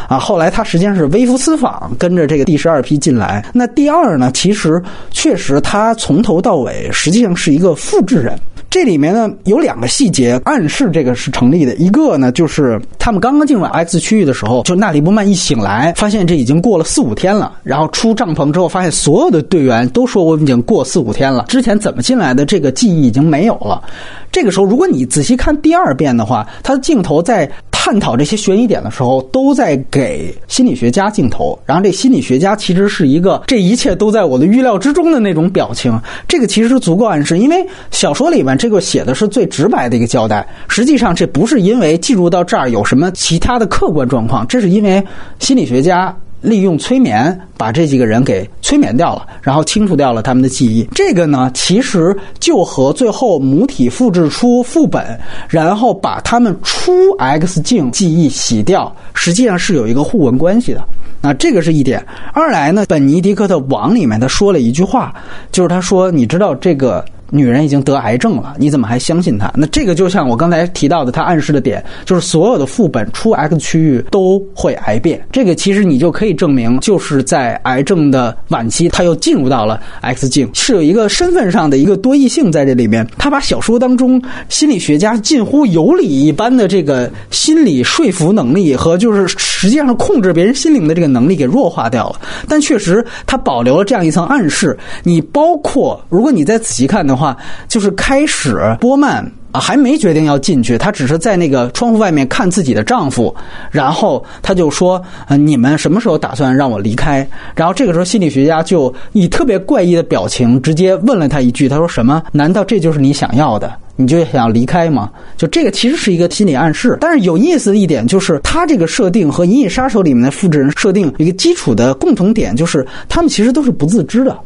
[0.07, 3.45] 啊，后来他实际上是微服私访，跟着这个第十二批进来。
[3.53, 8.39] 那第二呢，其实确实他从头到尾实际上是一个复制人。
[8.75, 11.73] 这里面呢有两个细节暗示这个是成立的。
[11.75, 17.53] 一个呢就是他们刚刚进入 X 区域的时候，就纳里波曼一醒来，发现这已经过了四五天了。
[17.63, 23.81] 然后出帐篷之后，发现所有的队员都说我们已经过四五天了，之前怎么进来的这个记忆已经没有了。
[24.29, 27.49] 这个时候，如果你仔细看第二遍的话，他的镜头在
[27.85, 31.57] 探讨这些悬疑点的时候，都在给心理学家镜头。
[31.67, 35.95] 然后这心理学家其实是一个这一切都在我的预料之中的那种表情。
[36.27, 40.43] 这个其实足够暗示，因为小说里面这个写的是最直白的一个交代。
[40.67, 45.05] 实际上，这不是因为进入到这儿有什么其他的客观状况，这是因为
[45.37, 46.11] 心理学家。
[46.45, 50.87] 利用催眠把这几个人给催眠掉了，然后清除掉了他们的记忆。
[50.93, 60.83] 这个呢，其实就和最后母体复制出副本，然后把他们出 X 镜记忆洗掉，实际上是有一个互文关系的。
[61.21, 62.05] 那这个是一点。
[62.33, 65.13] 二来呢，本尼迪克特网里面他说了一句话，
[65.51, 69.51] 就是他说：“你知道这个。”女人已经得癌症了，你怎么还相信她？
[69.55, 75.25] 那这个就像我刚才提到的，他暗示的点就是所有的副本出 X 区域都会癌变。
[75.31, 83.07] 这个其实你就可以证明，就是在癌症的晚期，他又进入到了 X 境，是有一个身份上的一个多异性在这里面。
[83.17, 92.21] 他把小说当中心理学家近乎有理一般的这个心理说服能力和就是实际上控制别人心灵的这个能力给弱化掉了。
[92.47, 94.77] 但确实他保留了这样一层暗示。
[95.03, 97.14] 你包括如果你再仔细看的。
[97.15, 97.35] 话
[97.67, 103.33] 就是开始，波曼啊还没决定要进去，她只是在那个窗户外面看自己的丈夫，
[103.71, 112.21] 然后她就说：“呃，你们什么时候打算让我离开？”然后这个时候心理学家就以特别怪异的表情直接问了她一句：“他说什么？
[112.31, 113.71] 难道这就是你想要的？
[113.97, 116.97] 你就想离开吗？”就这个其实是一个心理暗示。
[116.99, 124.37] 但是有意思的一点就是，他这个设定和《银翼杀手》里面的复制人设定一个基础的共同点就是，他们其实都是不自知的。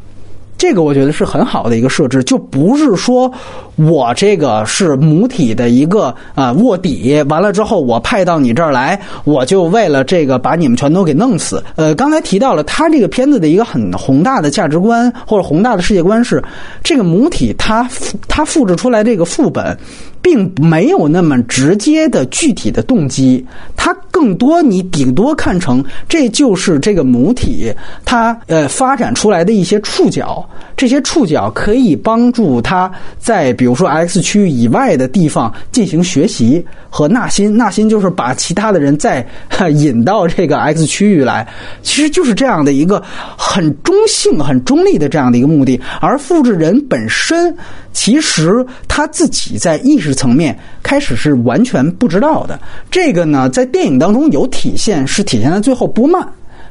[0.60, 3.32] 这个我觉得是很好的一个设置，就不是说
[3.78, 11.63] 我这个是母体的一个啊卧底，完了之后我派到你这儿来，我就为了这个把你们全都给弄死。
[11.78, 16.43] 呃，刚才提到了他这个片子的一个很宏大的价值观或者宏大的世界观是，
[16.84, 17.89] 这个母体它
[18.28, 19.78] 它复制出来这个副本。
[20.22, 39.26] 并没有那么直接的具体的动机，它更多你顶多看成这就是这个母体它呃发展出来的一些触角，这些触角可以帮助它在比如说 X 区域以外的地方进行学习和纳新，纳新就是把其他的人再
[39.72, 41.48] 引到这个 X 区域来，
[41.82, 43.02] 其实就是这样的一个
[43.38, 47.56] 很中性、很中立的这样的一个目的，而复制人本身
[47.93, 50.10] 其实他自己在意识。
[50.19, 52.60] 层面开始是完全不知道的，
[52.91, 56.28] 这个呢，在电影当中有体现，是体现在最后不慢。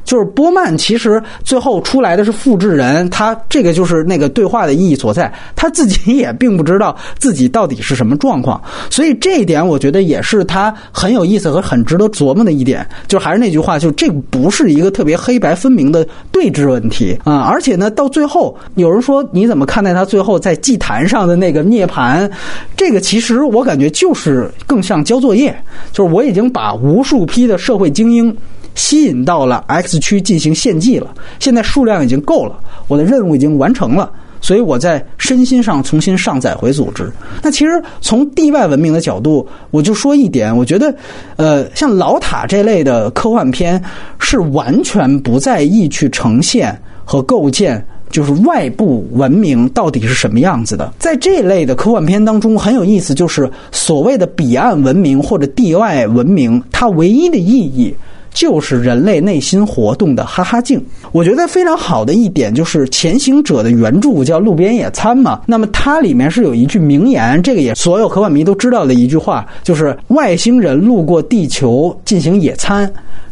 [0.09, 5.31] 就是波曼，其实最后出来的是复制人，他这个就是那个对话的意义所在。
[5.55, 12.89] 他自己 也并不知道自己到底是什么状况，所以这一点我觉得也是他很有意思和很值得琢磨的一点。
[13.07, 17.41] 就还是那句话，就这不是一个特别黑白分明的对峙问题啊！
[17.41, 22.31] 而且呢，到最后有人说你怎么看待他最后在祭坛上的那个涅槃？
[22.75, 25.55] 这个其实我感觉就是更像交作业，
[25.93, 28.35] 就是我已经把无数批的社会精英。
[28.79, 34.09] 吸引到了 X 区进行献祭了，现在数量已经够了，我的任务已经完成了，
[34.41, 37.11] 所以我在身心上重新上载回组织。
[37.43, 40.95] 那其实从地外文明的角度，我就说一点，我觉得，
[41.35, 43.83] 呃，像老塔这类的科幻片
[44.21, 50.93] 是完全不在意去呈现和构建，就是外部文明到底是什么样子的。
[51.01, 57.93] 在这类的科幻片当中，很有意思，就是所谓的彼岸文明或者地外文明，它唯一的意义。
[58.39, 60.81] 就是人类内心活动的哈哈镜。
[61.11, 65.41] 我觉得非常好的一点就是《前行者》的原著叫《路边野餐》嘛。
[65.45, 72.89] 那么它里面是有一句名言，这个也所有科幻迷都知道的一句话，就是外星人路过地球进行野餐，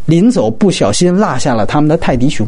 [0.07, 2.45] 临走不小心落下了他们的泰迪熊。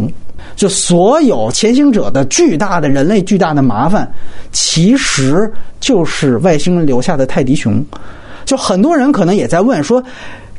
[0.57, 4.11] 就所有前行者的巨大的人类巨大的麻烦，
[4.51, 7.81] 其实就是外星人留下的泰迪熊。
[8.44, 10.03] 就很多人可能也在问说。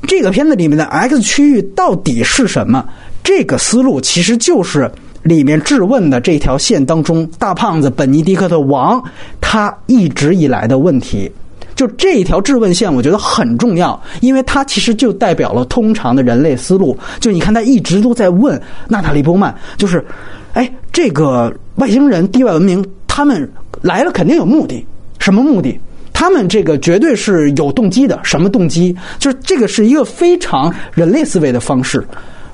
[0.07, 2.85] 这个片子里面的 X 区域到底是什么？
[3.23, 4.89] 这个思路其实就是
[5.23, 9.03] 里面质问的这条线当中，大胖子本尼迪克特王
[9.41, 11.29] 他一直以来的问题。
[11.75, 16.97] 就这一条质问线，我觉得很重要，因为它其实就代表了通常的人类思路。
[17.21, 20.03] 就你看，他一直都在问娜塔莉波曼，就是，
[20.51, 23.49] 哎，这个外星人、地外文明，他们
[23.81, 24.85] 来了肯定有目的，
[25.19, 25.79] 什么目的？
[26.19, 28.93] 他们这个绝对是有动机的，什么动机？
[29.19, 32.05] 就是这个是一个非常人类思维的方式。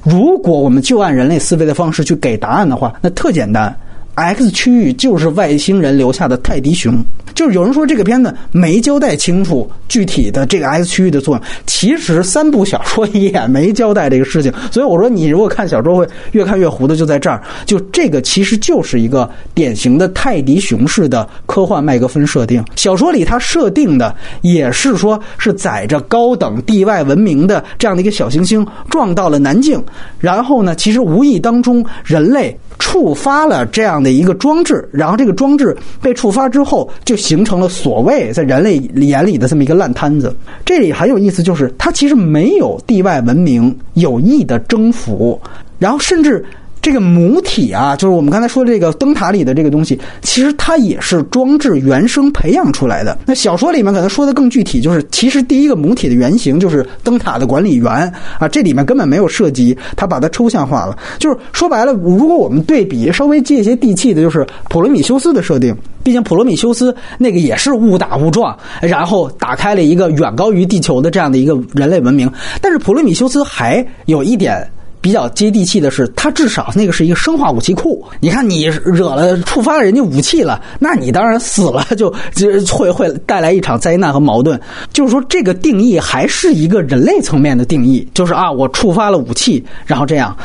[0.04, 3.76] 如果我们就按人类思维的方式去给答案的话，那特简单
[4.16, 7.04] ，X 区域就是外星人留下的泰迪熊。
[7.34, 14.54] 就是有人说这个片子没交代清楚具体的这个 X 区域的作用，其实三部小说也没交代这个事情。
[14.72, 17.44] 所以我说，你如果看小说会越看越糊的，就在这儿。
[17.66, 22.64] 就这个其实就是一个典型的泰迪熊式的科幻麦格芬设定。
[22.78, 29.84] 小说里它设定的也是说是载着高等地外文明的这样的一个小行星撞到了南境，
[30.20, 32.58] 然后呢，其实无意当中人类。
[32.80, 40.36] 触发了这样的一个装置，然后这个装置被触发之后，就形成了所谓在人类眼里的这么一个烂摊子。
[40.66, 45.40] 这里很有意思，就是它其实没有地外文明有意的征服，
[45.80, 46.46] 然后甚至。
[46.86, 53.18] 这个母体啊，就是我们刚才说的这个灯塔里的这个东西，其实它也是装置原生培养出来的。
[53.26, 57.92] 那小说里面可能说的更具体，就是其实第一个母体的原型就是灯塔的管理员
[58.38, 60.96] 啊，这里面根本没有涉及，他把它抽象化了。
[61.18, 74.64] 就是说白了，如果我们对比稍微接一些地气的，就是普罗米修斯的设定，毕竟普罗米修斯那个也是误打误撞，然后打开了一个远高于地球的这样的一个人类文明，但是普罗米修斯还有一点。
[75.06, 78.04] 比较接地气的是，它至少那个是一个生化武器库。
[78.20, 84.60] 你看，你惹了、触发了人家武器了，那你当然死了，就就会会带来一场灾难和矛盾。
[84.92, 90.36] 就是说，这个定义还是一个人类层面的定义，就是啊，我触发了武器，然后这样。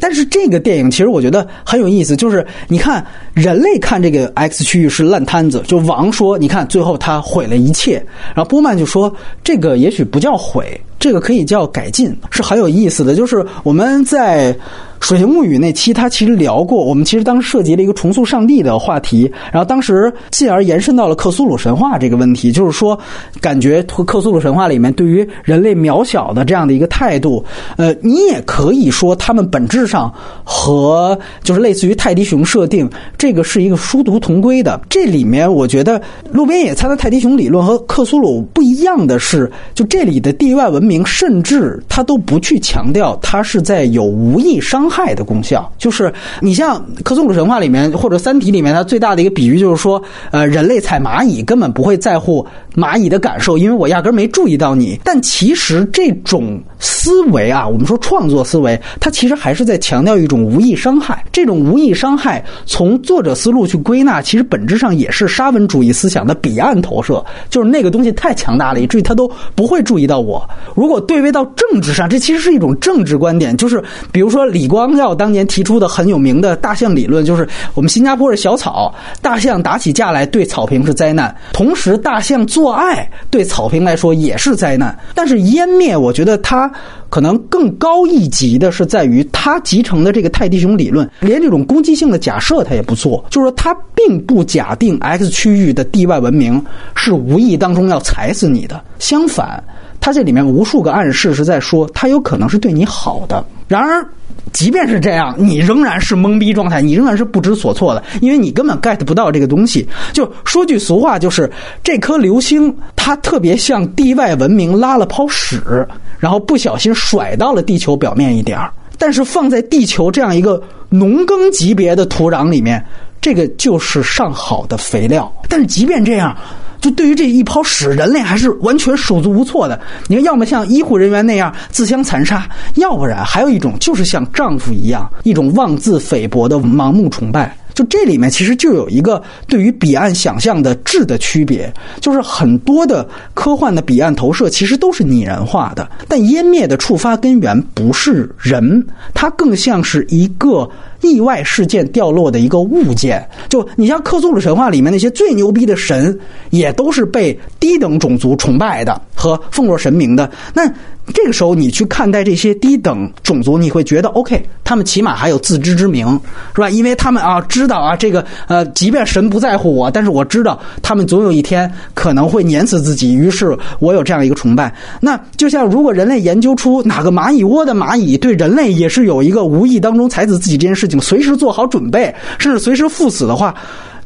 [0.00, 8.02] 但是这个电影其实我觉得很有意思，就是你看人类看这个 X 区域是烂摊子，就王说，你看最后他毁了一切，
[8.34, 10.80] 然后波曼就说，这个也许不叫毁。
[11.06, 13.14] 这个可以叫改进，是很有意思的。
[13.14, 14.52] 就是我们在
[15.00, 22.98] 《水形物语》那期，他其实聊过，我们其实当时涉及了一个重塑上帝的话题，然后当时进而延伸到了克苏鲁神话这个问题，就是说，
[23.40, 27.44] 感觉克苏鲁神话里面对于人类渺小的这样的一个态度，
[27.76, 34.80] 呃，你也可以说他们本质上和就是类似于泰迪熊设定，这个是一个殊途同归的。
[34.88, 36.00] 这里面我觉得
[36.32, 44.85] 路边野餐的泰迪熊理论和克苏鲁不一样的是，就这里的地外文明，甚至他都不去强调它是在有无意伤。
[44.86, 52.46] 伤害的功效，就是你像克苏鲁神话里面或者三体里面，它最大的一个比喻就是说，呃，人类踩蚂蚁根本不会在乎
[52.76, 54.96] 蚂蚁的感受，因为我压根没注意到你。
[55.02, 61.24] 但其实这种思维啊，我们说创作思维，它其实还是在强调一种无意伤害。
[61.32, 70.48] 这种无意伤害，从作者思路去归纳，其实本质上也是沙文主义思想的彼岸投射，就是那个东西太强大了，以至于他都不会注意到我。
[70.76, 74.66] 如果对位到政治上，这其实是一种政治观点，就是比如说李。
[74.66, 84.96] 光耀当年提出的很有名的大象理论，就是我们新加坡是小草，大象打起架来对草坪是灾难，同时大象做爱对草坪来说也是灾难。
[85.14, 86.70] 但是湮灭，我觉得它
[87.08, 96.62] 可能更高一级的是在于它集成的这个泰迪熊理论，连这种攻击性的假设它也不做，就是说它并不假定 X 区域的地外文明
[96.94, 99.62] 是无意当中要踩死你的，相反，
[100.06, 103.44] 它这里面无数个暗示是在说它有可能是对你好的。
[103.66, 104.06] 然而。
[104.52, 109.86] 即便是这样，你仍然是懵逼状态，你仍然是不知所措的，因为你根本 get 不到这个东西。
[110.12, 111.50] 就说句俗话，就是
[111.82, 115.86] 这颗流星它特别像地外文明拉了泡屎，
[116.18, 118.72] 然后不小心甩到了地球表面一点儿。
[118.96, 122.82] 但是放在地球这样一个农耕级别的土壤里面，
[123.20, 125.30] 这个就是上好的肥料。
[125.50, 126.34] 但是即便这样。
[126.80, 129.80] 就对于这一泡屎，人类还是完全手足无措的。
[130.08, 137.56] 你看，要么像医护人员那样自相残杀，要不然还有一种就是像丈夫一样，一种妄自菲薄的盲目崇拜。
[137.74, 141.70] 就这里面其实就有一个对于彼岸想象的质的区别，
[142.00, 150.68] 就是很多的科幻的彼岸投射其实都是拟人化的，但湮灭的触发根源不是人，它更像是一个。
[151.06, 156.18] 意外事件掉落的一个物件，就你像克苏鲁神话里面那些最牛逼的神，
[156.50, 160.30] 也都是被低等种族崇拜的和奉若神明的。
[160.54, 160.70] 那
[161.12, 166.08] 这个时候你去看待这些低等种族，你会觉得 OK，他们起码还有自知之明，
[166.54, 166.70] 是吧？
[166.70, 174.74] 因为他们啊知道啊这个呃，即便神不在乎我，但是我知道他们总有一天可能会碾死自己，于是我有这样一个崇拜。
[174.98, 180.86] 那就像如果人类研究出哪个蚂蚁窝的蚂蚁对人类也是有一个无意当中踩死自己这件事。
[180.86, 183.52] 情随时做好准备，甚至随时赴死的话，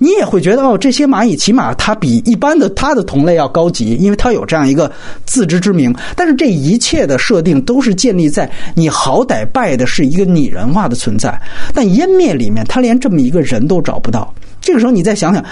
[0.02, 4.90] 你也会觉得哦，这些蚂蚁起码它比一般的它的同类要高级，因为它有这样一个
[5.26, 5.94] 自知之明。
[6.16, 11.38] 但是这一切的设定都是建立在你好歹拜的是一个拟人化的存在。
[11.74, 14.34] 但湮灭里面，他连这么一个人都找不到。
[14.62, 15.44] 这个时候，你再想想，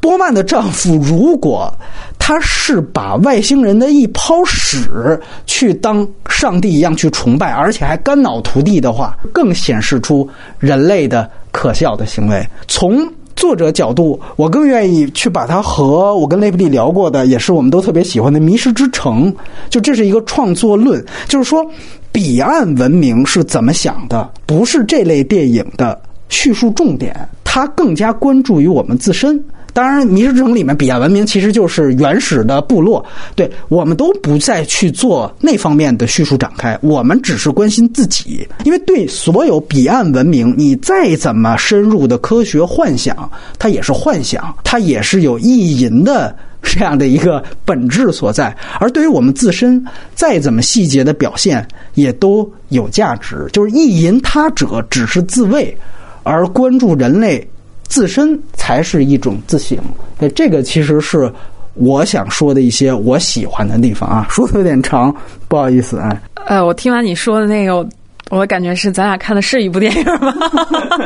[0.00, 1.72] 波曼的丈夫如果
[2.18, 10.28] 他是把外星人的一泡屎去当上帝一样去崇拜，而且还肝脑涂地的话，更显示出
[10.58, 12.44] 人类的可笑的行为。
[12.68, 19.32] 从作者角度，我更愿意去把它和我跟雷布利聊过的，也是我们都特别喜欢的《迷失之城》，
[19.68, 21.64] 就这是一个创作论，就是说
[22.12, 27.14] 彼岸文明是怎么想的，不是这类电影的叙述重点。
[27.44, 29.42] 它更加关注于我们自身。
[29.74, 33.04] 当然，《迷失之城》里面彼岸文明其实就是原始的部落。
[33.34, 38.48] 对我们都不再去做那方面的叙述展开，我们只是关心自己。
[38.64, 48.56] 因为对所有彼岸文明，你再怎么深入的科学幻想，它也是幻想，它也是有意淫的这样的一个本质所在。
[48.78, 53.48] 而对于我们自身，再怎么细节的表现，也都有价值。
[53.52, 55.76] 就是意淫他者，只是自卫。
[56.22, 57.46] 而关注人类
[57.88, 59.78] 自身才是一种自省，
[60.18, 61.32] 那这个其实是
[61.74, 64.26] 我想说的一些我喜欢的地方啊。
[64.30, 65.14] 说的有点长，
[65.48, 66.20] 不好意思啊。
[66.46, 67.86] 呃，我听完你说的那个。
[68.30, 70.34] 我的感觉是，咱俩看的是一部电影吗？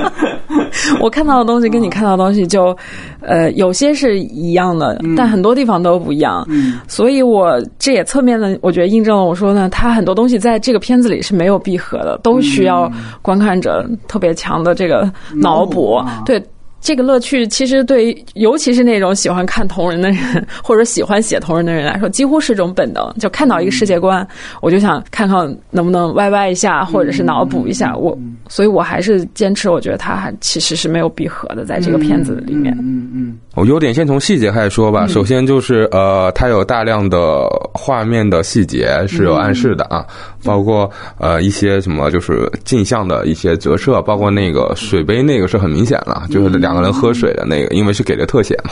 [1.02, 2.74] 我看到的东西跟你看到的东西就，
[3.20, 6.46] 呃，有些是一样的，但很多地方都不一样。
[6.86, 16.00] 所以，我这也侧面的，我觉得印证了我说呢，它很多东西在这个片子里是没有闭合的，都需要观看者特别强的这个脑补。
[16.24, 16.40] 对。
[16.80, 23.12] 这个乐趣其实对，尤其是那种喜欢看同人的人，或者喜欢写同人的人来说，几乎是种本能。
[23.18, 24.26] 就看到一个世界观，
[24.62, 27.96] 我就想看看能不能歪歪一下，或者是脑补一下。
[27.96, 28.16] 我
[28.48, 32.72] 所以我还是坚持，我觉得它还其实是没有闭合的，在这个片子里面。
[32.80, 35.06] 嗯嗯，我优点先从细节开始说吧。
[35.06, 40.06] 首先就是呃，它有大量的画面的细节是有暗示的啊，
[40.44, 48.70] 包括呃一些什么就是镜像的一些折射，包括那个水杯那个是很明显了，就是两个人喝水的那个，因为是给的特写嘛。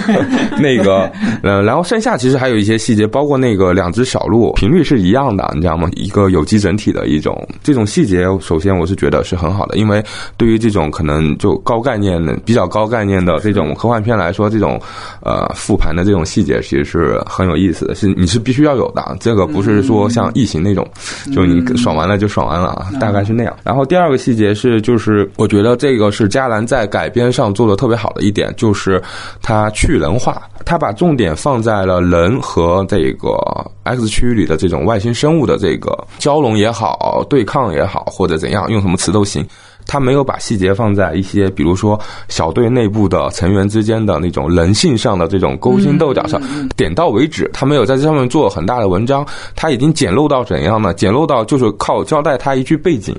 [0.60, 1.10] 那个
[1.42, 5.88] 呃，然后剩下其实还有一些细节，包括那个两只小鹿频率是一样的，你知道吗？
[5.94, 10.02] 一个有机整体的一种这种细节，首先我是觉得是很好的，因为
[10.36, 14.80] 对于这种可能就高概念的、比较高概念的这种科幻片来说，这种
[15.22, 19.16] 呃复盘的这种细节其实是很有意思的，是你是必须要有的。
[19.20, 20.86] 这个不是说像异形那种，
[21.34, 23.54] 就你爽完了就爽完了啊，大概是那样。
[23.62, 29.02] 然后第二个细节是，就是我觉得这个是加兰在改编上做的特别好的一点，就是
[29.42, 33.36] 它去人化，它把重点放在了人和这个
[33.84, 39.46] X 区域里的这种外星生物的这个交融也好、对抗也好，或者怎样，用什么词都行。
[39.86, 42.00] 他没有把细节放在一些，比如说
[42.30, 46.40] 小队内部的成员之间的那种人性上的这种勾心斗角上，
[46.74, 47.50] 点到为止。
[47.52, 50.94] 他没有在这上面做很大的文章，他已经简陋到怎样呢？
[50.94, 53.14] 简陋到就是靠交代他一句背景。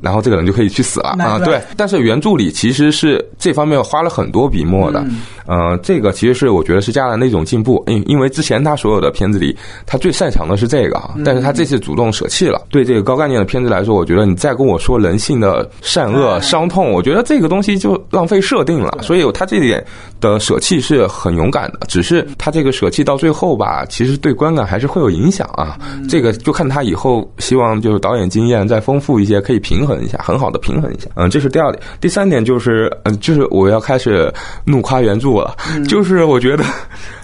[0.00, 1.38] 然后这个人就可以去死了啊！
[1.38, 5.04] 对，但是原著里其实是这方面花了很多笔墨的。
[5.46, 7.82] 嗯，这个其实是我觉得是加兰的一种进步。
[7.86, 12.62] 因因为之前他所有的片子里，他最擅长的是这个，但是他这次主动舍弃了。
[12.70, 18.98] 对这个高概念的片子来说，我觉得你再跟我说人性的善恶、伤痛，我觉得这个东西就浪费设定了。
[19.02, 19.84] 所以他这点
[20.20, 21.80] 的舍弃是很勇敢的。
[21.88, 25.76] 只是他这个舍弃到最后吧，其实对观感还是会有影响啊。
[26.08, 29.89] 这个就看他以后希望就是导演经验再丰富一些，可以平衡。
[29.90, 31.82] 衡一下，很好的平衡一下，嗯，这是第二点。
[32.00, 34.32] 第三点就是，嗯，就是我要开始
[34.64, 35.56] 怒夸原著了，
[35.88, 36.64] 就是我觉得，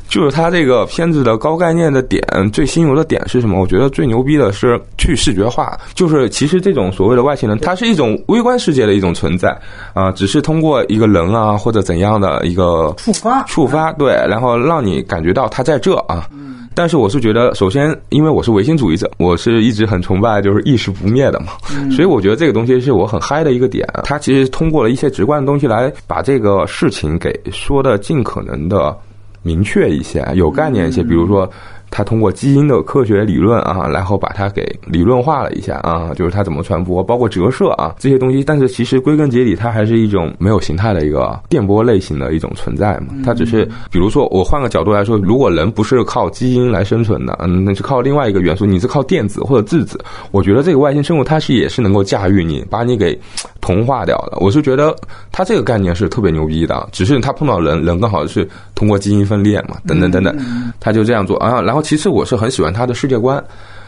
[0.08, 2.20] 就是他这个片子的高概念的点，
[2.52, 3.60] 最新游的点是什么？
[3.60, 9.56] 我觉得最牛逼的是去视觉化，就是其实这种所谓的外星人，它是一种微观世界的一种存在
[9.94, 16.28] 啊，只是通过一个人啊或者怎样的一个触发，触发，对，然后让你感觉到他在这啊。
[16.76, 21.54] 但是我是觉得，首先，因为我是唯心主义者，我是一直很崇拜就是意识不灭的嘛，
[21.90, 23.88] 所以我觉得这个东西是我很嗨的一个点。
[24.04, 28.94] 它其实通过了一些直观的东西来把这个事情给说的尽可能的
[29.42, 31.50] 明确一些，有概念一些，比如说。
[31.90, 38.44] 他通过基因的科学理论啊，然后把它给理论化了一下啊，就是它怎么传播，包括折射啊这些东西。
[38.44, 43.14] 但是其实归根结底，它还是一种没有形态的一个电波类型的一种存在嘛。
[43.24, 49.98] 它只是，比如说我换个角度来说，如果人不是靠基因来生存的，嗯，那是靠另外一个元素，你是靠电子或者质子。
[50.30, 53.18] 我觉得这个外星生物它是也是能够驾驭你，把你给
[53.66, 54.38] 同化掉的。
[54.38, 54.94] 我是觉得
[55.32, 60.36] 他这个概念是特别牛逼的，只是他碰到人，人刚好是通过基因分裂嘛，等等等等，
[60.78, 61.82] 他就这样做啊，然后。
[61.86, 63.40] 其次，我是很喜欢他的世界观，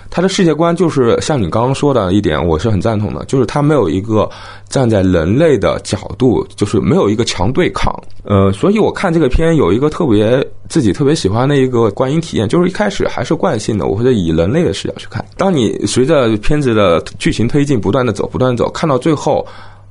[0.09, 4.31] 他的世界观就是像你刚刚说的一点，我是很赞同的，就是他没有一个
[4.69, 7.93] 站在人类的角度，就是没有一个强对抗。
[8.23, 15.25] 呃，所以我看这个片有一个特别自己特别喜欢的一个观影体验，就是一开始还是惯性的，我会以人类的视角去看。
[15.37, 19.45] 当你随着片子的剧情推进，不断的走，不断的走，看到最后。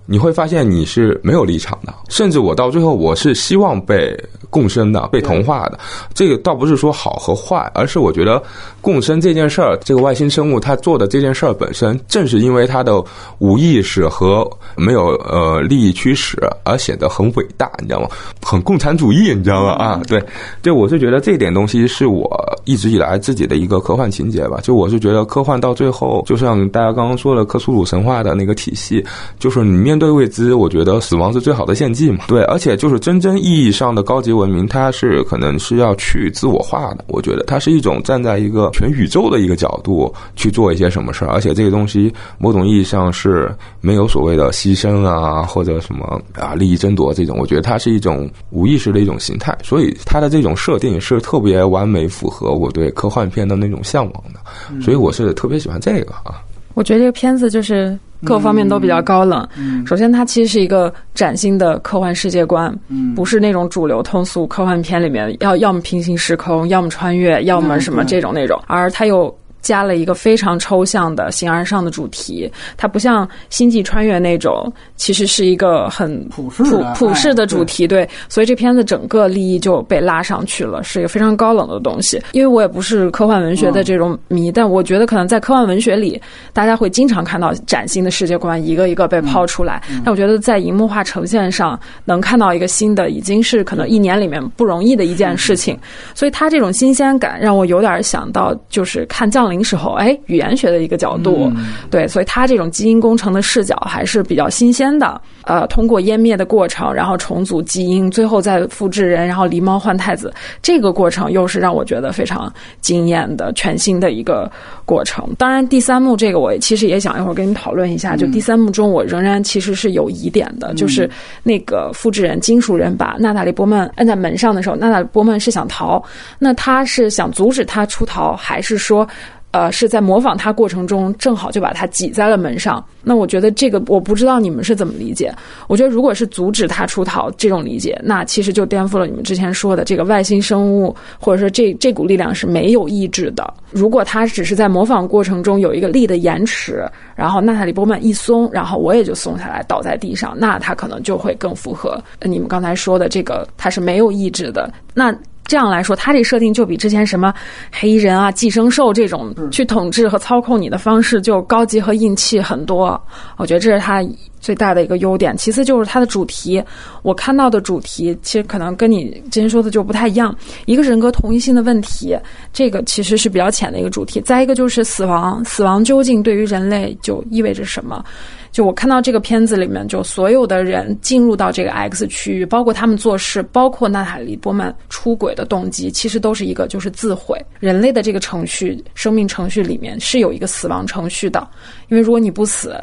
[0.09, 4.17] 你会发现你是没有立场的，甚至我到最后我是希望被
[4.49, 5.77] 共生的、被同化的。
[6.13, 8.41] 这个倒不是说好和坏，而是我觉得
[8.79, 13.03] 共生这件事儿，这个外星生物它做的这件事儿本身，正是因为它的
[13.39, 18.07] 无意识和没有呃利益驱使而显得很伟大，你知道吗？
[18.41, 19.73] 很共产主义，你知道吗？
[19.73, 20.23] 啊，对，
[20.61, 22.31] 对，我是觉得这点东西是我
[22.63, 24.61] 一直以来自己的一个科幻情节吧。
[24.63, 29.03] 就我是觉得科幻到最后，就像大家刚刚说的克苏鲁神话的那个体系，
[29.37, 29.96] 就是你面。
[29.97, 32.25] 对未知，我觉得死亡是最好的献祭嘛。
[32.27, 37.05] 对，而且就是真正意义上的高级文明，它是可能是要去自我化的。
[37.07, 43.49] 我觉得它是一种站在一个全宇宙的一个角度去做一些什么事儿，而且这个东西某种意义上是
[43.81, 47.37] 没有所谓的牺牲啊，或者什么啊利益争夺这种。
[47.39, 54.81] 我觉得它是一种无意识的一种形态，所以它的这种设定是特别完美符合我对科幻片的那种向往的。
[54.81, 56.41] 所以我是特别喜欢这个啊。
[56.77, 59.47] 我觉得这个片子就是各方面都比较高冷。
[59.83, 62.71] 首先，它其实是一个崭新的科幻世界观，
[63.15, 69.35] 不是那种主流通俗科幻片里面要要么平行时空，要么穿越，要么什么这种那种，而它又。
[69.61, 76.63] 加了一个非常抽象的形而上的主题，它不像《星际穿越》那种，其实是一个很普世
[76.95, 77.87] 普世的主题。
[77.87, 82.21] 对，所以这片子整个利益就被拉上去了，是一个非常高冷的东西。
[82.33, 86.21] 因为我也不是科幻文学的这种迷，但我觉得可能在科幻文学里，
[86.53, 89.81] 大家会经常看到崭新的世界观一个一个被抛出来。
[90.05, 95.77] 但我觉得在荧幕化呈现上，能看到一个新的，已经是可能一年里面不容易的一件事情。
[96.13, 99.46] 所以它这种新鲜感让我有点想到，就是看降。
[99.47, 101.49] 降临时候，哎，语言学的一个角度，
[101.89, 105.19] 对，所以他这种基因工程的视角还是比较新鲜的。
[105.43, 114.51] 呃，通过湮灭的过程，然后重组基因，最后再复制人，然后狸猫换太子，这个过程又是让我觉得非常惊艳的全新的一个
[114.83, 115.25] 过程。
[115.37, 118.17] 当然，第三幕这个我其实也想一会儿跟你讨论一下。
[118.17, 121.09] 就第三幕中，我仍然其实是有疑点的，就是
[121.43, 126.03] 那个复制人金属人把娜塔莉波曼摁在门上的时候，娜塔莉波曼是想逃，
[126.37, 129.07] 那他是想阻止他出逃，还是说？
[129.51, 132.83] 呃，是在模仿他过程中，正好就把他挤在了门上。
[133.01, 135.33] 那我觉得这个我不知道你们是怎么理解。
[135.67, 143.51] 我觉得如果是阻止他出逃这种理解，那其实就颠覆了你们之前说的这个外星生物，或者说这这股力量是没有意志的。
[143.71, 146.85] 如果他只是在模仿过程中有一个力的延迟，
[147.15, 154.69] 然后娜塔莉波曼一松，然后我也就松下来倒在地上，那他可能就会更符合你们刚才说的这个他是没有意志的。
[154.93, 155.15] 那。
[155.47, 157.33] 这样来说，它这设定就比之前什么
[157.71, 163.01] 黑衣人啊、寄生兽这种去统治和操控你的方式就高级和硬气很多。
[163.37, 164.05] 我觉得这是它
[164.41, 165.35] 最大的一个优点。
[165.37, 166.61] 其次就是它的主题，
[167.01, 170.35] 我看到的主题其实可能跟你之前说的就不太一样。
[170.65, 172.15] 一个是人格同一性的问题，
[172.51, 174.19] 这个其实是比较浅的一个主题。
[174.19, 178.03] 再一个就是死亡，死亡究竟对于人类就意味着什么？
[178.51, 187.39] 就我看到这个片子里面，就所有的人进入到这个 X 区域，包括他们做事，包括娜塔莉波曼出轨的动机，其实都是一个就是自毁。
[187.59, 191.47] 人类的这个程序，生命程序里面是有一个死亡程序的，
[191.89, 192.75] 因为如果你不死，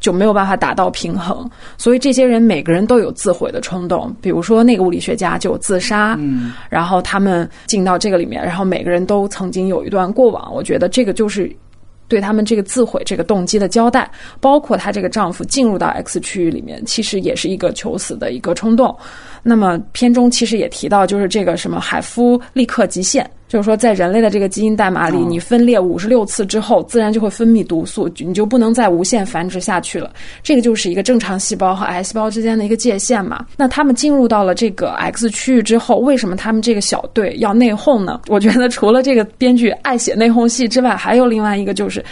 [0.00, 1.48] 就没有办法达到平衡。
[1.78, 10.54] 所以这些人每个人都有自毁的冲动，比如说那个物理学家就自杀，嗯，然后他们进到这个里面，然后每个人都曾经有一段过往。
[10.54, 11.50] 我觉得这个就是。
[12.08, 18.96] 对他们这个自毁这个动机的交代，包括她这个丈夫进入到 X 区域里面，其实也是一个求死的一个冲动。
[19.44, 23.30] 那么片中其实也提到，就是这个什么海夫利克极限。
[23.46, 30.12] 就是说，在人类的这个基因代码里，你分裂五十六次之后，自然就会分泌毒素，你就不能再无限繁殖下去了。
[30.42, 33.46] 这个就是一个正常细胞和癌细胞之间的一个界限嘛。
[33.56, 38.22] 那他们进入到了这个 X 区域之后，为什么他们这个小队要内讧呢？
[38.26, 42.04] 我觉得除了这个编剧爱写内讧戏之外，还有另外一个就是，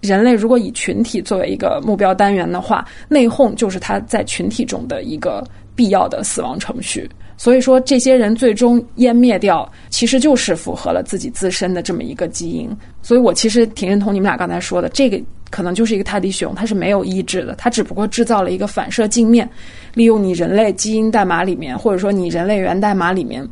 [0.00, 5.42] 人类如果以群体作为一个目标单元的话，内讧就是他在群体中的一个
[5.74, 7.08] 必要的死亡程序。
[7.36, 12.70] 所以说，这些人最终湮灭掉，其实就是符合了自己自身的这么一个基因。
[13.02, 15.20] 所以我其实挺认同你们俩刚才说的，这个
[15.50, 19.48] 可能就是一个泰迪熊，它是没有意志的，它只不过制造了一个反射镜面，
[19.94, 23.44] 利用你人类基因代码里面，或者说你人类源代码里面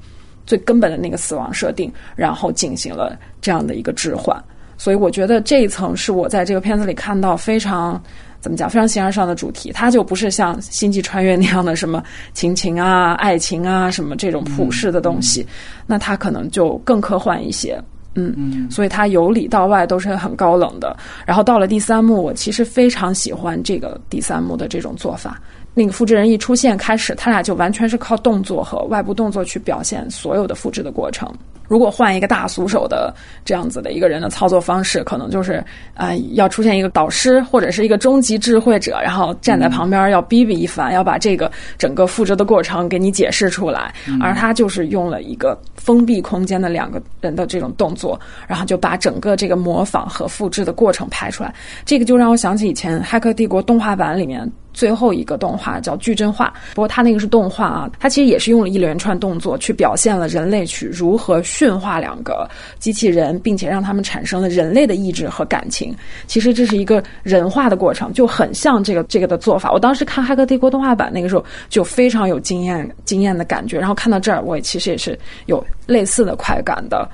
[0.46, 4.40] 最根本的那个死亡设定，然后进行了这样的一个置换。
[4.78, 8.00] 所以我觉得这一层是我在这个片子里看到非常。
[8.42, 8.68] 怎么讲？
[8.68, 12.02] 非常形而上的主题，它就不是像《星际穿越》那样的什么
[12.34, 15.46] 亲情啊、爱情啊什么这种普世的东西，
[15.86, 17.82] 那它可能就更科幻一些。
[18.14, 20.94] 嗯嗯，所以它由里到外都是很高冷的。
[21.24, 25.40] 然后到了第三幕，我其实非常喜欢这个第三幕的这种做法。
[25.74, 31.32] 那个复制人一出现，开始他俩就完全是靠动作和外部动作去表现所有的复制的过程。
[31.68, 33.14] 如果换一个大俗手的
[33.46, 35.64] 这样子的一个人的操作方式，可能就是
[35.94, 43.94] 啊，要出现一个导师或者是一个终极智慧者，然后站在旁边要逼逼一番，要把这个整个复制的过程给你解释出来。
[44.20, 51.54] 而他就是用了一个封闭空间的两个人的这种动作，然后就把整个这个模仿和复制的过程拍出来。
[51.86, 54.50] 这个就让我想起以前《骇客帝国》动画版里面。
[54.72, 62.48] 最后一个动画叫矩阵化，不过它那个是动画啊，它其实也是用了一连串动作去表现了人类去如何驯化两个
[62.78, 65.94] 机器人，并且让他们产生了人类的意志和感情。
[66.26, 69.70] 其实这是一个人化的过程，就很像这个这个的做法。
[69.72, 77.08] 我当时看《骇客帝国》动画版那个时候就非常有经验经验的感觉，然后看到这儿我也其实也是有类似的快感的，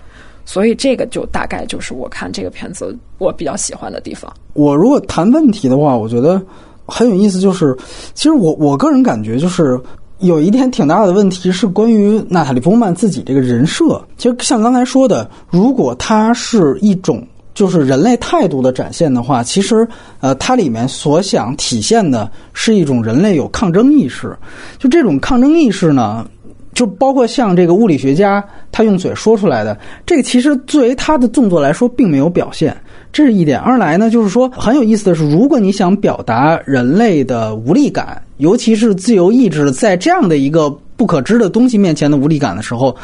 [0.44, 4.32] 所以这个就大概就是我看这个片子我比较喜欢的地方。
[4.54, 6.40] 我如果谈问题的话，我觉得。
[6.88, 7.76] 很有意思，就是
[8.14, 9.78] 其实我我个人感觉，就是
[10.18, 14.02] 有一点挺大的问题是关于娜塔莉波曼自己这个人设。
[14.16, 17.24] 其实像刚才说的，如果它是一种
[17.54, 19.86] 就是人类态度的展现的话，其实
[20.20, 24.36] 呃，它里面所想体现的是一种人类有抗争意识。
[24.78, 26.26] 就这种抗争意识呢，
[26.72, 32.76] 就包括像这个物理学家他用嘴说出来的，这个其实作为他的动作来说，并没有表现。
[33.12, 33.58] 这是一点。
[33.58, 42.94] 二来呢，就是说很有意思的是，如果你想表达人类的无力感，尤其是自由意志在这样的一个不可知的东西面前的无力感的时候，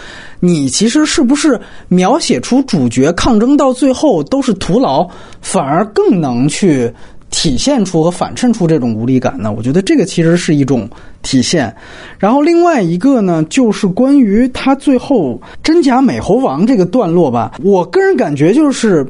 [0.41, 5.09] 你其实是不是描写出主角抗争到最后都是徒劳，
[5.41, 6.93] 反而更能去
[7.31, 9.53] 体现出和反衬出这种无力感呢？
[9.53, 10.89] 我觉得这个其实是一种
[11.23, 11.75] 体现。
[12.19, 19.05] 然后另外一个呢，就是关于他最后真假美猴王这个段落吧，我个人感觉就是。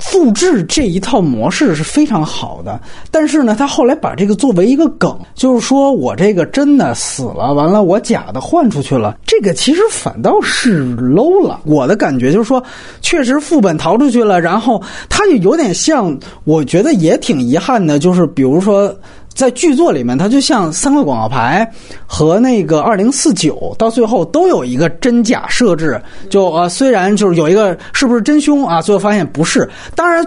[0.00, 2.80] 复制这一套模式是非常好的，
[3.10, 11.60] 但是呢，他后来把这个作为一个梗，就是说我这个真的死了，完了我假的换出去了，这个其实反倒是 low 了。
[11.64, 12.62] 我的感觉就是说，
[13.00, 18.92] 确实副本逃出去了，然后他就有点像，我觉得也挺遗憾的，就是比如说。
[19.32, 21.66] 在剧作里面，它就像三块广告牌
[22.06, 26.00] 和那个二零四九，到最后都有一个真假设置。
[26.28, 29.68] 就呃，虽然就是有一个是不是真凶啊，最后发现不是。
[29.94, 30.26] 当然，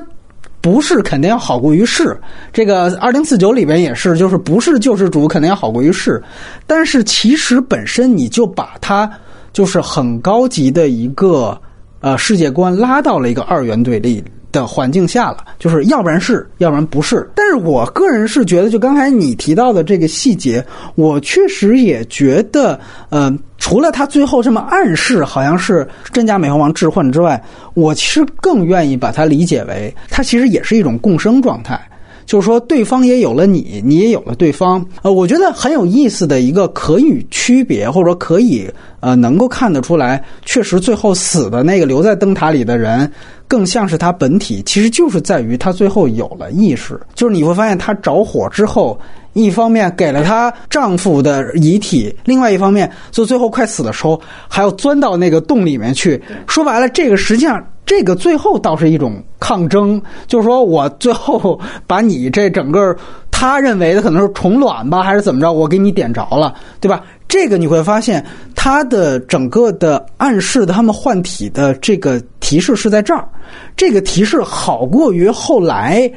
[0.61, 2.17] 不是肯定要好过于是。
[2.51, 6.23] 这个二零四九里边也是，就是不是救世主肯定要好过于是。
[6.65, 9.09] 但是其实本身你就把它
[9.51, 11.55] 就是很高级的一个
[11.99, 14.23] 呃世界观拉到了一个二元对立。
[14.53, 17.29] 的环境下了，就是要不然是，要不然不是。
[17.35, 22.79] 但是我个人是觉得，就刚才你提到的这个细节，我确实也觉得，
[23.09, 27.43] 呃，除了他最后这么暗示好像是真假美猴王置换之外，
[27.73, 31.77] 我其实更愿意把它理解为，它其实也是一种共生状态。
[32.25, 34.85] 就是说，对方也有了你，你也有了对方。
[35.01, 38.69] 呃，我觉得很有意思的一个可以区别，或者说可以
[38.99, 43.11] 呃能够看得出来，确实最后死的那个留在灯塔里的人，
[43.47, 46.99] 更像是他本体，其实就是在于他最后有了意识。
[47.13, 48.99] 就是你会发现，他着火之后，
[49.33, 56.21] 一方面给了她丈夫的遗体，另外一方面，就最后快死的时候，还要钻到那个洞里面去。
[56.47, 57.63] 说白了，这个实际上。
[57.85, 62.95] 这个最后倒是一种抗争，就是说我最后把你这整个
[63.29, 67.03] 他认为的可能是虫卵吧，还是怎么着，我给你点着了，对吧？
[67.27, 68.23] 这个你会发现，
[68.55, 73.27] 他的整个的暗示的他们换体的这个提示是在这儿，
[73.75, 76.11] 这个提示好过于后来。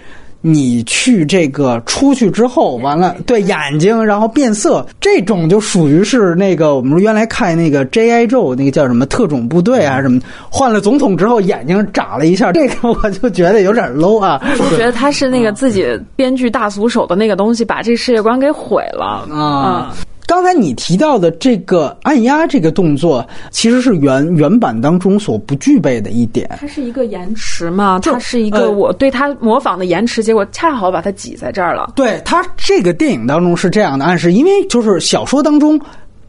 [0.49, 8.29] 你去这个出去之后，完了对眼睛，然后变色，这种就属于是那个我们原来看那个 J.I.
[8.29, 14.41] Joe 那个叫什么特种部队啊什么，换了总统之后眼睛眨了一下， 这个我就觉得有点 low 啊。
[14.59, 15.85] 我觉得他是那个自己
[16.15, 19.93] 编剧大俗手的那个东西，把这世界观给毁了啊。
[20.27, 26.51] 刚才你提到的这个按压这个动作，其实是原原版当中所不具备的一点。
[26.61, 28.01] 它是一个延迟嘛？
[28.01, 31.93] 它是一个我对它模仿的延迟，结果恰好把它挤在这儿了。
[31.95, 35.81] 对它这个电影当中是这样的暗示，因为就是小说当中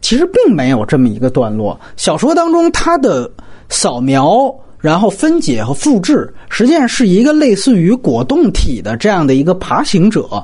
[0.02, 1.80] 其实并没有这么一个段落。
[1.96, 3.30] 小说当中它的
[3.68, 4.54] 扫描。
[4.88, 10.42] 然后分解和复制，实际上是一个类似于果冻体的这样的一个爬行者，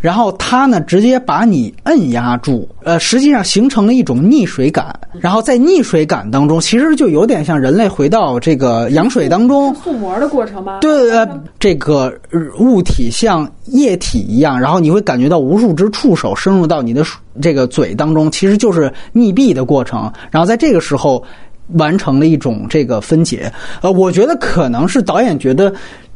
[0.00, 10.80] 然后它呢直接把你摁压住，呃，实际上形成了一种溺水感，然后在溺水感当中，其实就有点像人类回到这个羊水当中塑模的过程吗？
[10.80, 11.24] 对，呃，
[11.60, 12.12] 这个
[12.58, 17.04] 物体像液体一样，然后你会感觉到无数只触手深入到你的
[17.40, 21.24] 这个嘴当中，其实就是溺毙的过程，然后在这个时候。
[21.72, 25.72] 完成了一种这个分解，呃，我觉得可能是导演觉得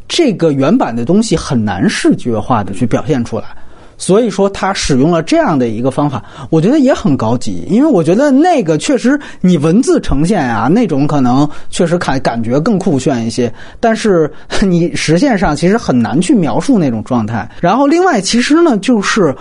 [0.06, 3.44] 这个原版的东西很难视觉化的去表现出来，
[3.96, 14.30] 所以说他使用了这样的一个方法，我觉得也很高级，因为我觉得那个确实你文字呈现啊，那种可能确实感感觉更酷炫一些，但是
[14.62, 17.50] 你实现上其实很难去描述那种状态。
[17.60, 19.34] 然后另外，其实呢，就是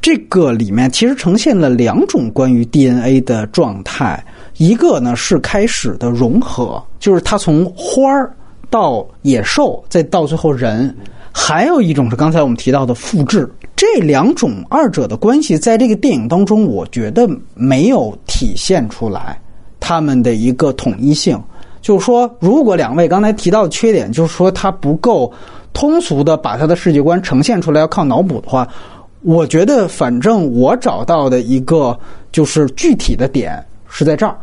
[0.00, 4.22] 这个里面其实呈现了两种关于 DNA 的状态。
[4.58, 8.34] 一个呢是开始的融合，就是它从花儿
[8.70, 10.88] 到野兽，再到最后人；
[11.30, 13.48] 还有一种是刚才我们提到的复制。
[13.76, 19.38] 这两种二者的关系，在这个电影当中，我觉得没有体现出来
[19.78, 21.38] 他们的一个统一性。
[21.82, 25.30] 就是说，如果两位刚才提到的缺点，就是说它不够
[25.74, 28.66] 通俗的把他的世界观呈现出来，要靠脑补的话，
[29.20, 31.96] 我觉得反正我找到的一个
[32.32, 34.36] 就是具体的点是在这儿。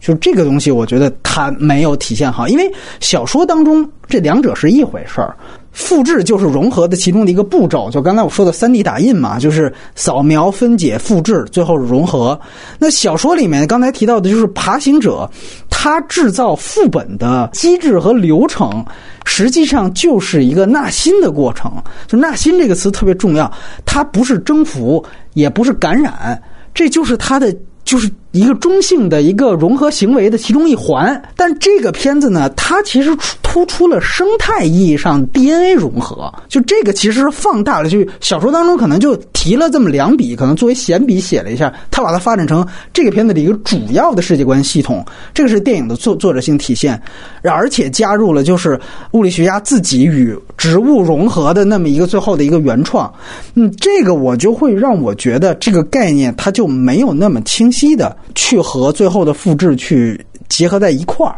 [0.00, 2.70] 就这个东西，我觉得它没有体现好，因为
[3.00, 5.36] 小说当中这两者是一回事儿，
[5.72, 7.90] 复制就是融合的其中的一个步骤。
[7.90, 12.38] 就刚才我说的三 D 打印嘛，就是扫描、分解、复制，最后融合。
[12.78, 15.30] 那小说里面刚才提到的就是爬行者，
[15.68, 18.84] 他制造副本的机制和流程，
[19.26, 21.70] 实际上就是一个纳新的过程。
[22.06, 23.52] 就纳新这个词特别重要，
[23.84, 26.42] 它不是征服，也不是感染，
[26.72, 27.54] 这就是它的。
[27.82, 33.10] 就是一个中性的一个融合行为的其中一环，但这个片子呢，它其实
[33.42, 36.32] 突出了生态意义上 DNA 融合。
[36.48, 45.04] 就这个其实放大了，就小说当中可能就提了这么两笔，可能作为闲笔写了一下，他把它发展成这个片子的一个主要的世界观系统。
[45.34, 47.00] 这个是电影的作作者性体现，
[47.42, 48.80] 而且加入了就是
[49.12, 53.12] 物理学家自己与植物融合的那么一个最后的一个原创。
[53.54, 57.90] 嗯，这个我就会让我觉得这个概念它就没有那么清晰。
[57.90, 61.36] 的去和最后的复制去结合在一块儿，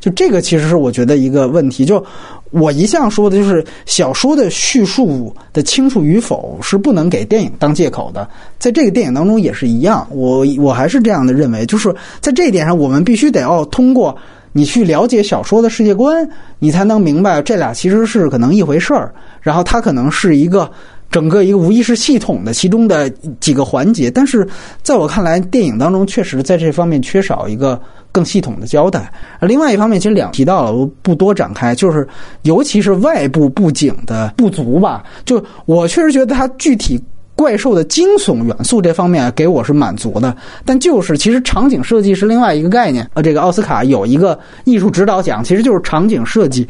[0.00, 1.84] 就这个其实是我觉得一个问题。
[1.84, 2.04] 就
[2.50, 8.28] 我一向说的就是小说的叙述的清楚与否是不能给电影当借口的，
[8.58, 10.06] 在这个电影当中也是一样。
[10.10, 14.16] 我我还是这样的认为，就是在这一点上，我们必须得要通过
[14.52, 16.28] 你去了解小说的世界观，
[16.58, 20.70] 你才能明白这俩其实是可能一回事儿，然后它可能是一个。
[21.10, 23.08] 整个一个无意识系统的其中的
[23.40, 24.46] 几个环节，但是
[24.82, 27.80] 在我看来，电影当中确实在这方面缺少一个
[28.10, 29.12] 更系统的交代。
[29.40, 32.06] 另外一方面，其实两提到了，我不多展开，就是
[32.42, 35.04] 尤其是外部布景的不足吧。
[35.24, 37.00] 就我确实觉得它具体
[37.36, 43.08] 怪兽的惊悚元素这方面给我是满足的，但就是其实场景设计是另外一个概念。
[43.14, 46.66] 呃，这个奥斯卡有一个艺术指导奖，其实就是场景设计。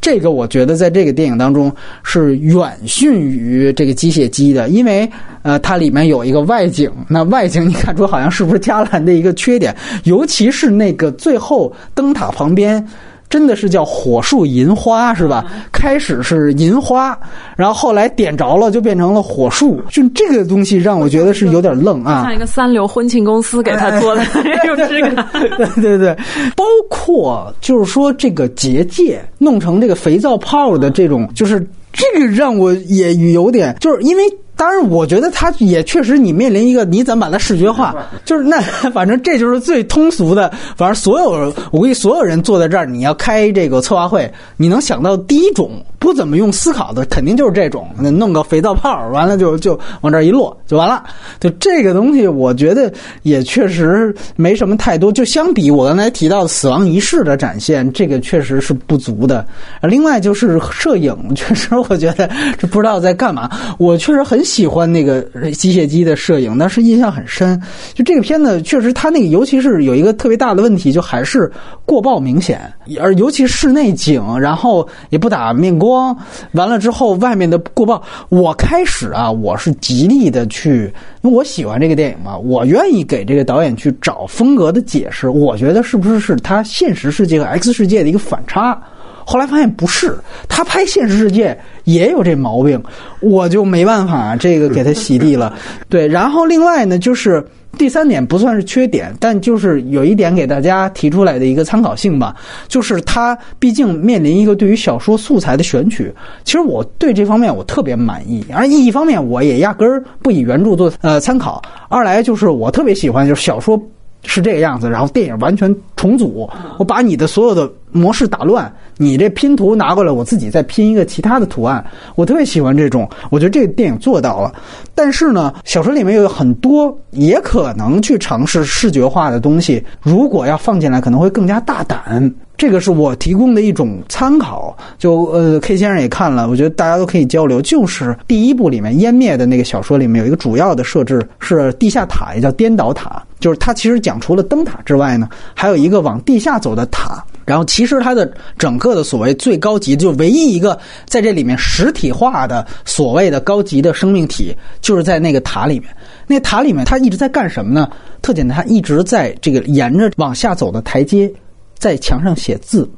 [0.00, 5.08] 这个我觉得在这个电影当中是远逊于这个机械姬的，因为
[5.42, 12.84] 呃，它里面有一个外景，那外景你看出好像是不是加兰的一个缺点，尤其是那个最后灯塔旁边。
[13.30, 15.44] 真的是叫火树银花是吧？
[15.70, 17.18] 开始是银花，
[17.56, 22.22] 然后后来点着了就变成了火树，就这个东西让我觉得是有点愣啊。
[22.24, 24.22] 像一个三流婚庆公司给他做的
[24.66, 25.28] 有质感。
[25.32, 26.16] 对对对，
[26.56, 31.60] 包括就是说这个结界弄成这个肥皂泡的这种，就是
[31.92, 34.22] 这个让我也有点，就是因为。
[34.58, 37.94] 当然，我觉得它也确实，你面临一个你怎么把它视觉化，
[38.26, 38.60] 就是那
[38.92, 40.52] 反正这就是最通俗的。
[40.76, 41.30] 反正所有
[41.70, 51.04] 我估计所有人坐在这儿，你要开这个策划会，你能想到第一种不怎么用思考的，肯定就是这种，弄个肥皂泡，完了就就往这一落就完了。
[51.38, 52.92] 就这个东西，我觉得
[53.22, 55.12] 也确实没什么太多。
[55.12, 59.46] 就相比我刚才提到的死亡仪式的展现，这个确实是不足的。
[59.82, 62.28] 另外就是摄影，确实我觉得
[62.58, 63.48] 这不知道在干嘛。
[63.78, 64.44] 我确实很。
[64.48, 65.20] 喜欢那个
[65.52, 67.60] 机械机的摄影，但是印象很深。
[67.92, 71.52] 就这个片子，确实它那个，尤其是有一个特别大的问题，就还是
[71.84, 72.60] 过曝明显，
[72.98, 76.16] 而尤其室内景，然后也不打面光，光
[76.52, 78.00] 完了之后外面的过曝。
[78.28, 85.30] 我开始啊，我是极力的去，因为我喜欢这个电影嘛，我愿意给这个导演去找风格的解释。
[85.30, 88.80] 我觉得是不是是他现实世界和 X 世界的一个反差？
[89.24, 90.18] 后来发现不是，
[90.48, 92.82] 他拍现实世界也有这毛病，
[93.20, 95.54] 我就没办法这个给他洗地了。
[95.90, 97.46] 对，然后另外呢，就是
[97.78, 102.34] 第三点不算是缺点，但就是有一点给大家提出来的一个参考性吧，
[102.66, 106.12] 就是他毕竟面临一个对于小说素材的选取。
[106.44, 113.80] 其实我对这方面我特别满意，而一方面我也压根儿不以原著做呃参考，二来就是我特别喜欢就是小说
[114.24, 116.48] 是这个样子，然后电影完全重组，
[116.78, 118.70] 我把你的所有的模式打乱。
[118.96, 121.84] 你这拼图拿过来，我自己再拼一个其他的图案。
[122.16, 124.52] 我特别喜欢这种，我觉得这个电影做到了。
[124.94, 132.34] 但是呢，小说里面有很多也可能去尝试视觉化的东西，如果要放进来，可能会更加大胆。
[132.58, 134.76] 这个是我提供的一种参考。
[134.98, 137.62] 就呃，K 先生也看了，我觉得大家都可以交流。
[137.62, 143.24] 就是第一部里面湮灭的那个小说里面有一个主要的设置是地下塔，也叫颠倒塔。
[143.38, 147.24] 就是它其实讲除了灯塔之外呢，还有一个往地下走的塔。
[147.46, 155.88] 然后其实它的整个的所谓最高级，就唯一一个在这里面实体化的所谓的高级的生命体，就是在那个塔里面。
[156.26, 157.88] 那塔里面它一直在干什么呢？
[158.20, 161.32] 特简单，它一直在这个沿着往下走的台阶，
[161.78, 162.88] 在墙上写字，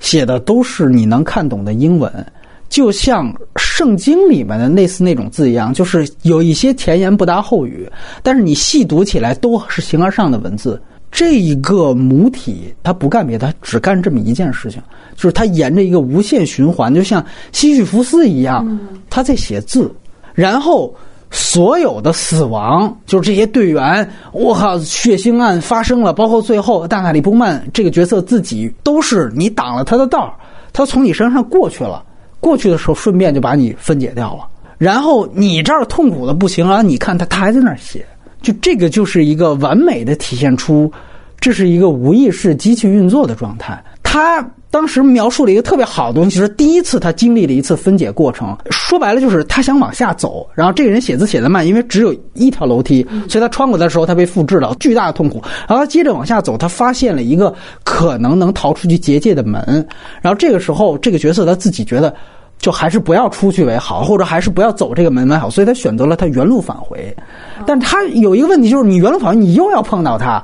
[0.00, 2.10] 写的都是你能看懂的英文，
[2.68, 7.90] 就像圣经里面的类似那种字一样，就是有一些前言不搭后语，
[8.22, 10.80] 但是你细读起来都是形而上的文字。
[11.10, 14.80] 这一个母体，它不干别的，它只干这么一件事情，
[15.14, 19.94] 就是它沿着一个无限循环，就像西绪福斯一样，他在写字。
[20.32, 20.94] 然后
[21.34, 30.32] 所有的死亡，就是这些队员，我靠，血腥案发生了，包括最后大卡利波曼这个角色自己，都是你挡了他的道
[30.74, 32.04] 他从你身上过去了，
[32.38, 34.46] 过去的时候顺便就把你分解掉了。
[34.76, 38.04] 然后你这儿痛苦的不行了，你看他他还在那儿写。
[38.42, 40.92] 就这个就是一个完美的体现出，
[41.40, 43.82] 这是一个无意识机器运作的状态。
[44.12, 48.54] 他当时描述了一个特别好的东西，就是第一次他经历了一次分解过程。
[48.70, 55.40] 说白了就是他想往下走，然后这个人写字写得慢，因为只有一条楼梯，所以他穿过的时候他被复制了，巨大的痛苦。
[55.66, 57.54] 然后他接着往下走，他发现了一个
[57.84, 59.64] 可能能逃出去结界的门。
[60.20, 62.14] 然后这个时候，这个角色他自己觉得。
[62.58, 67.12] 就还是不要出去为好，或者还是不要走这个门为好，所以他选择了他原路返回。
[67.66, 70.40] 但他有一个问题，就是你原路返回，你又要碰到他，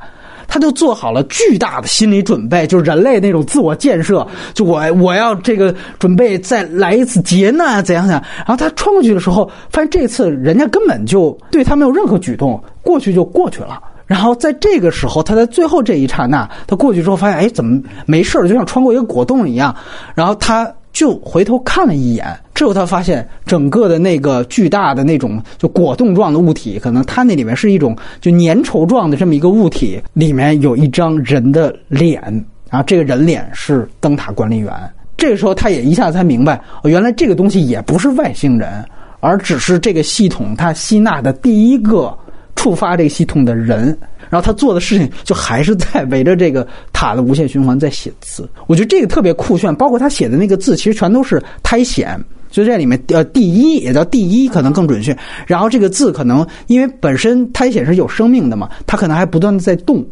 [0.48, 8.24] 他就做好了巨大的心理准备，就是人类那种自我建设，就我我要这个准备再来一次劫难怎样怎样。
[8.38, 13.78] 然后他穿过去的时候，发现这次人家根本就对他没有任何举动，过去就过去了。
[14.06, 19.76] 然后在这个时候，他在最后这一刹那，他过去之后发现，哎，怎么没事，就像穿过一个果冻一样。
[20.14, 22.26] 然后他就回头看了一眼，
[22.58, 32.20] 之后他发现整个的那个巨大的那种就果冻状的物体，可能它那里面是一种就粘稠状的这么一个物体，里面有一张人的脸，
[32.68, 34.72] 然后这个人脸是灯塔管理员。
[35.16, 38.84] 这个时候，他也一下子才明白，原来这个东西也不是外星人，
[39.20, 42.12] 而只是这个系统它吸纳的第一个
[42.56, 43.96] 触发这个系统的人。
[44.30, 48.46] 然后他做的事情就还是在围着这个塔的无限循环在写字。
[48.66, 52.20] 我觉得这个特别酷炫，包括他写的那个字，其实全都是苔藓，
[52.50, 55.16] 就在里面呃，第一也叫第一，可能更准确。
[55.46, 60.04] 然后这个字可能因为本身苔藓是有生命的嘛，它可能还不断的在动。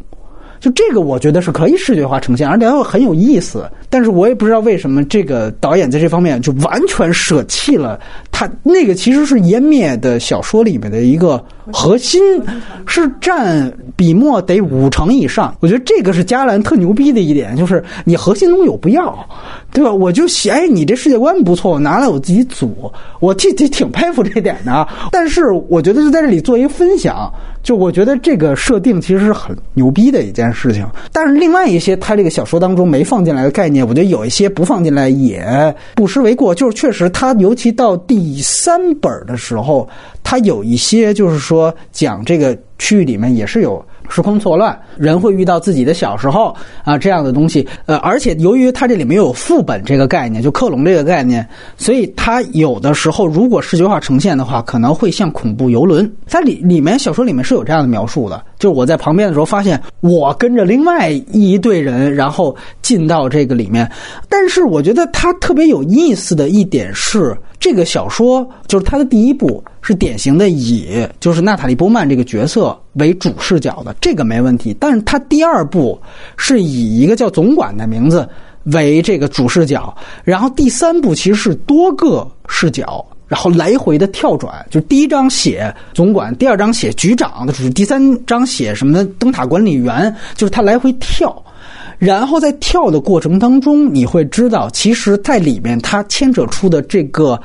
[0.59, 3.69] 就这个，我觉得是可以视觉化呈现，而且又很有意思。
[3.89, 7.97] 但是我也不知道为什么这个导演在这方面就完全舍弃了
[8.31, 12.21] 他那个其实是湮灭的小说里面的一个核心，
[12.85, 15.55] 是占笔墨得五成以上。
[15.59, 19.17] 我觉得这个是加兰特牛逼的一点，就是你核心东西我不要，
[19.71, 19.91] 对吧？
[19.91, 24.87] 我就写，哎，你这世界观不错，我拿来我自己组，我挺挺挺佩服这点的。
[25.11, 27.31] 但是我觉得就在这里做一个分享。
[27.67, 36.55] 就我觉得这个设定其实是很牛逼的一件事情，但是另外一些他这个小说当中没放进来的概念，我觉得有一些不放进来也不失为过。
[36.55, 39.85] 就是确实，他尤其到第三本的时候，
[40.23, 43.85] 他有一些就是说讲这个区域里面也是有。
[44.09, 47.67] 时空错乱，人会遇到自己的小时候啊，这样的东西。
[47.85, 51.47] 呃，而且由于它这里面有副本这个概念，就克隆这个概念，
[51.77, 56.09] 所以它有的时候如果视觉化呈现的话，可能会像恐怖游轮。
[56.27, 63.89] 它里里面小说里面是有这样的描述的，就是我在旁边的时候发现，我跟着另外一队人，然后进到这个里面。
[64.27, 67.37] 但是我觉得它特别有意思的一点是。
[67.59, 74.77] 这个小说就是它的第一部，是典型的以就是娜塔莉波曼这个角色为主视角的，这个没问题。
[74.79, 75.99] 但是它第二部
[76.37, 78.29] 是以一个叫总管的名字
[78.65, 79.91] 为这个主视角，
[80.23, 84.65] 然后第三部其实是多个视角，然后来回的跳转。
[84.69, 91.43] 就是第一章写总管，第二章写局长的主，第三章写什么灯塔管理员，就是他来回跳。
[91.97, 97.39] 然后在跳的过程当中，你会知道，其实，在里面他牵扯出的这个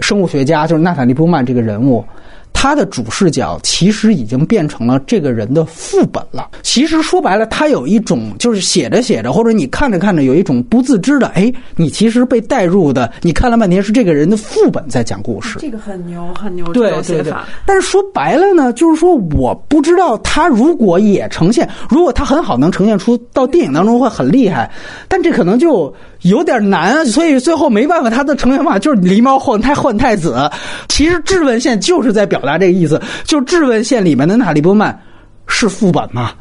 [0.00, 2.04] 生物学家，就是娜塔莉波曼这个人物。
[2.52, 6.48] 他的主视角其实已经变成了这个人的副本了。
[6.62, 13.10] 其实说白了，他有一种就是写着写着，或者你看着看着，有一种不自知的，哎，你其实被带入的。
[13.22, 16.66] 你看了半天是这个人的副本在讲故事，这个很牛，很牛。
[16.72, 17.32] 对对对。
[17.64, 24.70] 但是说白了呢，就是说我不知道他如果也呈现，如果他很好能呈现出到电影当中会很厉害，
[25.08, 25.92] 但这可能就。
[26.22, 30.50] 有点难，所以最后没办法，他的成员法就是狸猫换太换太子。
[30.88, 34.98] 其实质问线就是在表达这个意思，就质问线里面的娜莉波曼
[35.46, 36.32] 是副本嘛，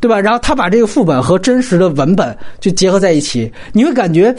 [0.00, 0.20] 对吧？
[0.20, 4.34] 然后他把这个副本和真实的文本就结合在一起，你会感觉。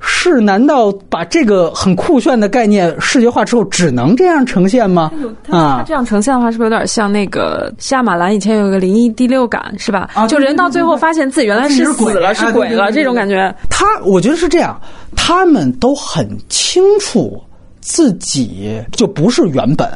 [0.00, 0.40] 是？
[0.40, 5.10] 难道把这个很酷炫的概念视觉化之后，只能这样呈现吗？
[5.48, 10.10] 啊，这样呈现的话，是不是有点像那个夏马兰以前有个灵异第六感，是吧？
[10.14, 13.54] 啊就人到最后发现自己原来是死了，是鬼了，这种感觉。
[13.70, 14.78] 他，我觉得是这样，
[15.16, 17.42] 他们都很清楚
[17.80, 19.88] 自己就不是原本。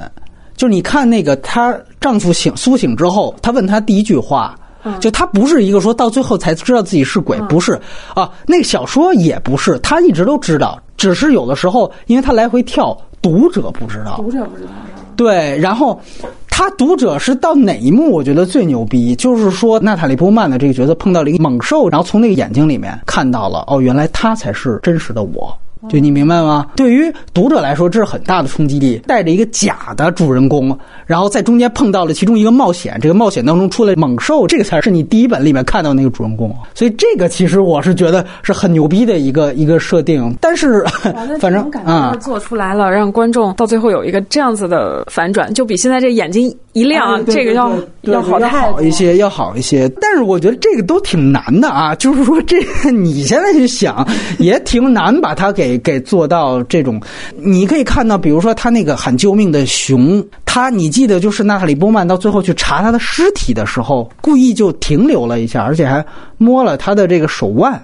[0.57, 4.55] 就是你看那个，她丈夫醒苏醒之后，她问他第一句话。
[5.01, 7.80] 就他不是一个说到最后才知道自己是鬼，不是
[8.14, 8.30] 啊。
[8.47, 14.16] 那个小说也不是，他一直都知道，只是有的时候因为他来回跳，读者不知道。
[14.16, 14.70] 读者不知道。
[15.14, 16.01] 对，然后
[16.49, 18.11] 他读者是到哪一幕？
[18.11, 25.57] 我觉得最牛逼，就是说娜塔莉波曼的这个角色碰到了一个猛兽，然后从那个眼睛里面看到了，哦，原来他才是真实的我。
[25.89, 26.64] 就你明白吗？
[26.76, 28.99] 对于读者来说，这是很大的冲击力。
[29.05, 36.55] 带着一个假的主人公，然后在中间碰到了其中一个冒险，这个冒险当中出来猛兽，这个才是你第一本里面看到那个主人公。
[36.74, 40.34] 所以这个其实我是觉得是很牛逼的一个 一个设定。
[40.40, 40.82] 但是
[41.40, 47.72] 反正啊，做出来了，让观众到最后有一个这样子的反转，就比现在这眼睛一亮，这个要
[48.03, 49.88] 要好好一些，要好一些。
[50.00, 52.57] 但是我觉得这个都挺难的啊， 就是说这
[52.92, 54.07] 你现在去想
[54.38, 55.72] 也挺难把它给。
[55.82, 57.00] 给做到这种，
[57.36, 60.24] 你可以看到，比如说他那个喊救命的熊，
[60.55, 66.05] 他你记得就是娜塔莉波曼到最后去查他的尸体的时候，故意就停留了一下，而且还
[66.36, 67.82] 摸了他的这个手腕，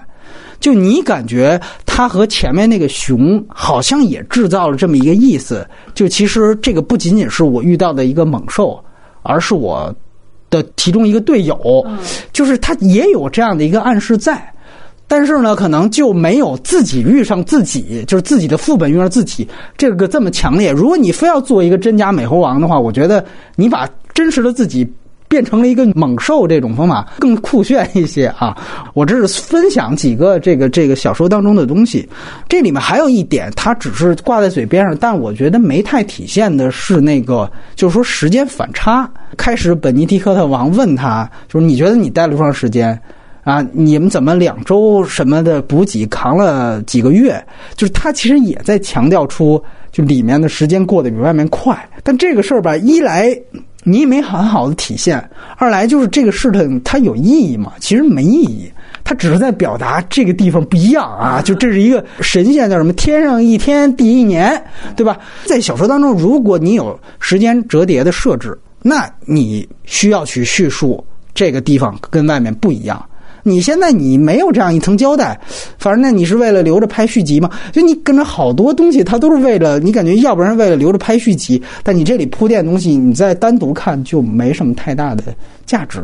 [0.59, 8.79] 就你感觉他和前面那个熊好像也制造了这么一个意思，就其实这个不仅仅是我遇到的一个猛兽，
[9.23, 9.91] 而是我
[10.51, 11.83] 的其中一个队友，
[12.31, 14.47] 就是他也有这样的一个暗示在。
[15.09, 19.45] 但是呢，可能就没有自己遇上自己，就是自己的副本遇上自己
[19.75, 20.71] 这个这么强烈。
[20.71, 24.87] 如果你非要做一个真假美猴王的话，我觉得你把真实的自己
[25.27, 28.55] 变成了一个猛兽这种方法更酷炫一些啊。
[28.93, 32.07] 我这是分享几个这个这个小说当中的东西，
[32.47, 39.09] 这里面还有一点，它只是挂在嘴边上，但我觉得没太体现的是那个，就是说时间反差。
[39.37, 42.99] 开始本尼迪克特王问他，就是你觉得你待了多长时间？
[43.49, 47.43] 啊，你们怎么两周什么的补给扛了几个月？
[47.75, 49.59] 就是他其实也在强调出，
[49.91, 51.75] 就里面的时间过得比外面快。
[52.03, 53.35] 但这个事儿吧，一来
[53.83, 55.17] 你也没很好的体现，
[55.57, 57.73] 二来就是这个事情它有意义吗？
[57.79, 58.71] 其实没意义，
[59.03, 61.41] 它只是在表达这个地方不一样啊。
[61.43, 62.93] 就这是一个神仙叫什么？
[62.93, 64.63] 天上一天，地一年，
[64.95, 65.17] 对吧？
[65.45, 73.03] 在小说当中，如果你有时间折叠的设置，那你需要去叙述这个地方跟外面不一样。
[73.43, 75.39] 你现在你没有这样一层交代，
[75.77, 77.49] 反正那你是为了留着拍续集嘛？
[77.71, 85.23] 就你跟着好多东西，它都是为了你感觉，要不然为了留着拍续集，但你这里铺垫东西，你再单独看就没什么太大的
[85.65, 86.03] 价值。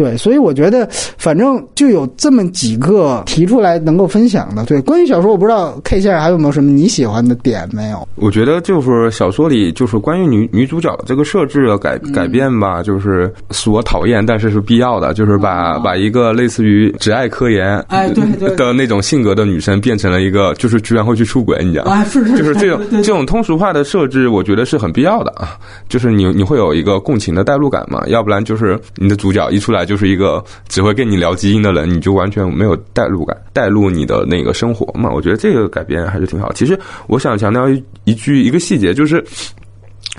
[0.00, 0.88] 对，所以我觉得，
[1.18, 4.64] 反正就有这么几个提出来能够分享的。
[4.64, 8.08] 对，关于小说，我不知道 K 先生还有没有什么你喜欢的点没有？
[8.14, 21.92] 我觉得就是小说里就是关于女女主角的这个设置的改改变吧，就是所讨厌但是是必要的，就是把把一个类似于只爱科研哎对对 的那种性格的女生变成了一个就是居然会去出轨，你知道吗？
[21.92, 25.58] 啊，是是，就是这种这种通俗化的设置，我觉得是很必要的啊。
[25.90, 35.10] 就是你你会有一个共情的代入感嘛，要不然就是你的主角一出来就是一个只会跟你聊基因的人，你就完全没有代入感，带入你的那个生活嘛。
[35.10, 36.52] 我觉得这个改编还是挺好。
[36.52, 36.78] 其实
[37.08, 39.24] 我想强调一一句一个细节，就是。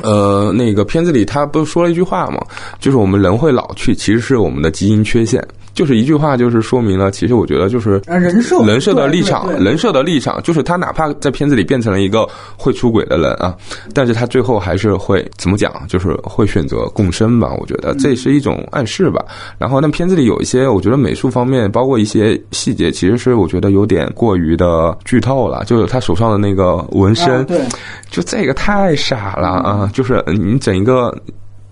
[0.01, 2.39] 呃，那个片子里他不是说了一句话吗？
[2.79, 5.45] 就是我们人会老去，其实是我们的基因缺陷。
[5.73, 13.55] 就是一句话，就是说明了，其实我觉得就是啊人设人设的立场人设的立场，就是他哪怕在片子里变成了一个会出轨的人啊，
[13.93, 15.71] 但是他最后还是会怎么讲？
[15.87, 17.53] 就是会选择共生吧。
[17.59, 19.23] 我觉得这是一种暗示吧。
[19.57, 25.63] 然后那片子里有一些，我觉得美术方面，包括一些细节，其实是我觉得有点过于的剧透了。
[25.65, 27.61] 就是他手上的那个纹身，啊对
[28.09, 29.89] 就这个太傻了啊！
[29.93, 31.15] 就是你整一个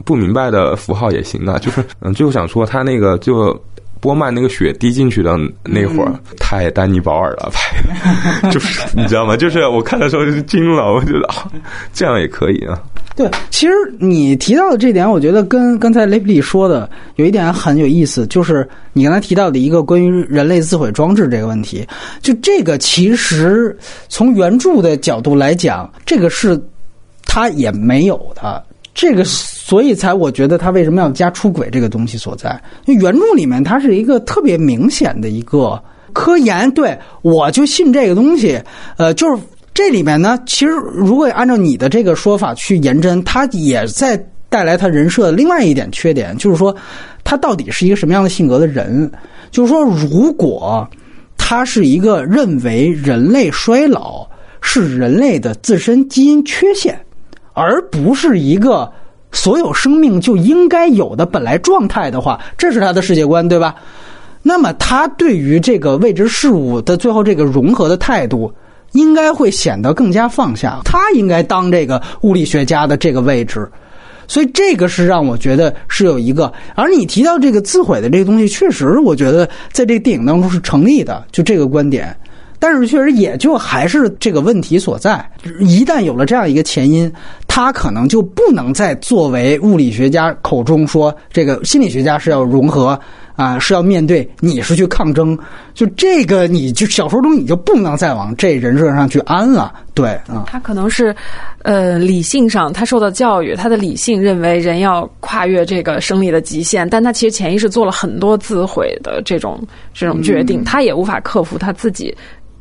[0.05, 3.59] 不明白的符号也行啊，就是嗯，最后想说他那个就。
[3.99, 7.81] 波曼那个血滴进去的那会儿，太丹尼保尔了拍
[8.43, 9.35] 的， 就是你知道吗？
[9.35, 11.51] 就是我看的时候就惊了，我觉得啊，
[11.93, 12.81] 这样也可以啊。
[13.15, 21.85] 对，其实你提到的这点，我觉得跟刚才雷普利说的有一点很有意思，就是你刚才提到的一个关于人类自毁装置这个问题。
[22.21, 23.77] 就这个，其实
[24.07, 26.57] 从原著的角度来讲，这个是
[27.25, 28.63] 他也没有的。
[29.01, 32.61] 这个，所以才我觉得他为什么要加出轨这个东西所在？
[32.85, 35.81] 因为原著里面它是一个特别明显的一个
[36.11, 38.61] 科研，对我就信这个东西。
[38.97, 39.41] 呃，就是
[39.73, 46.75] 这里面呢，其实如果按照你的这个说法去延伸，他也在带来他人设的另外一点缺点，就是说
[47.23, 49.09] 他到底是一个什么样的性格的人？
[49.49, 50.85] 就是说，如果
[51.37, 54.27] 他是一个认为人类衰老
[54.59, 56.99] 是人类的自身基因缺陷。
[57.59, 58.89] 而不是一个
[59.33, 63.75] 所有生命就应该有的本来状态的话，这是他的世界观，对吧？
[64.41, 68.49] 那么他对于这个未知事物的最后这个融合的态度，
[68.93, 70.79] 应该会显得更加放下。
[70.85, 73.69] 他应该当这个物理学家的这个位置，
[74.25, 76.51] 所以这个是让我觉得是有一个。
[76.75, 82.15] 而你提到这个自毁的这个东西，确实我觉得在这个电影当中是成立的，就这个观点。
[82.59, 85.25] 但是确实也就还是这个问题所在。
[85.61, 87.11] 一旦有了这样一个前因，
[87.47, 92.99] 他可能就不能再作为物理学家口中说这个心理学家是要融合
[93.35, 95.37] 啊，是要面对，你是去抗争。
[95.73, 99.73] 就这个，你就小说中你就不能再往这人设上去安了。
[99.93, 101.15] 对啊，他可能是
[101.61, 109.61] 呃理性上他受到教育，他的理性认为人要跨越这个生理的极限，但他其实潜意识做了很多自毁的这种
[109.93, 112.13] 这种决定，他也无法克服他自己。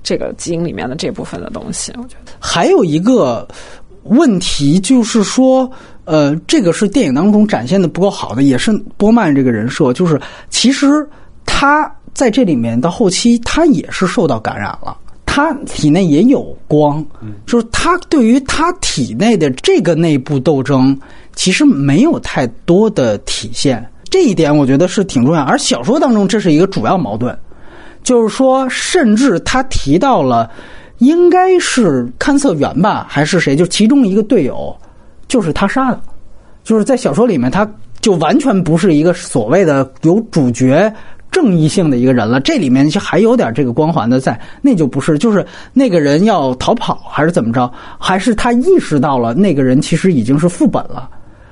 [0.02, 3.46] 这个基因里面的这部分的东西，我觉得还有一个
[4.04, 5.70] 问题就是说，
[6.04, 10.18] 呃，这个是电影当中展现的不够好的，也是波曼这个人设，就是
[10.48, 11.06] 其实
[11.44, 14.96] 他在这里面到后期，他也是受到感染了，
[15.26, 17.04] 他体内也有光，
[17.44, 20.98] 就是他对于他体内的这个内部斗争，
[21.34, 27.36] 其实没有太多的体现，这一点我觉得是挺重要，而小说当中这是一个主要矛盾。
[28.08, 30.50] 就是说，甚至他提到了，
[30.96, 33.54] 应该是勘测员吧，还是谁？
[33.54, 34.74] 就其中一个队友，
[35.28, 36.00] 就是他杀的。
[36.64, 40.90] 就是在小说里面，他就完全不是一个所谓的有主角
[41.30, 42.40] 正义性的一个人了。
[42.40, 45.44] 这里面就还有点这个光环的在，那就不是，就是
[45.74, 47.70] 那个人要逃跑，还是怎么着？
[47.98, 51.10] 还是他意识到了那个人其实已经是副本了。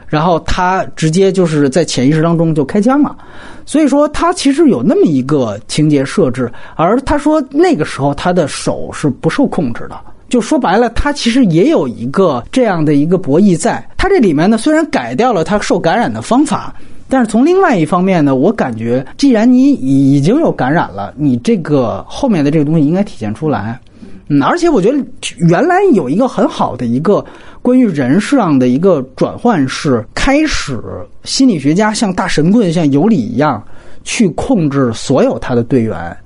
[0.09, 3.17] 然后他直接就是在潜意识当中就开枪了。
[3.65, 9.97] 所以说，他其实有那么一个情节设置，而他说那个时候他的手是不受控制的。
[10.29, 13.85] 就说白了，他其实也有一个这样的一个博弈在。
[13.97, 16.75] 他这里面呢，虽然改掉了他受感染的方法，
[17.09, 23.81] 但是从另外一方面呢，我感觉既然你已经有感染了，你这个后面的这个东西应该体现出来。
[24.29, 24.99] 嗯，而且我觉得
[25.39, 27.25] 原来有一个很好的一个
[27.67, 30.81] 关于人上的一个转换是，开始
[31.25, 33.61] 心理学家像大神棍、像尤里一样
[34.05, 36.17] 去控制所有他的队员，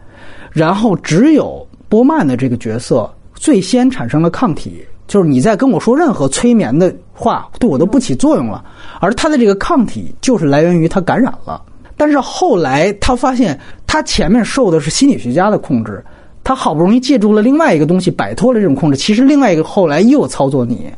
[0.52, 8.62] 然后只有波曼的这个角色最先产生了抗体，就是你在跟我说任何催眠的话，对我都不起作用了，
[9.00, 11.62] 而他的这个抗体就是来源于他感染了。
[11.96, 16.04] 但是后来他发现，他前面受的是心理学家的控制。
[16.44, 20.90] 他好不容易借助了另外一个东西摆脱了这种控制，其实另外一个后来又操作你，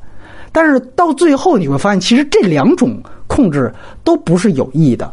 [0.52, 3.72] 但是到最后你会发现，其实这两种控制
[4.04, 5.10] 都不是有意的，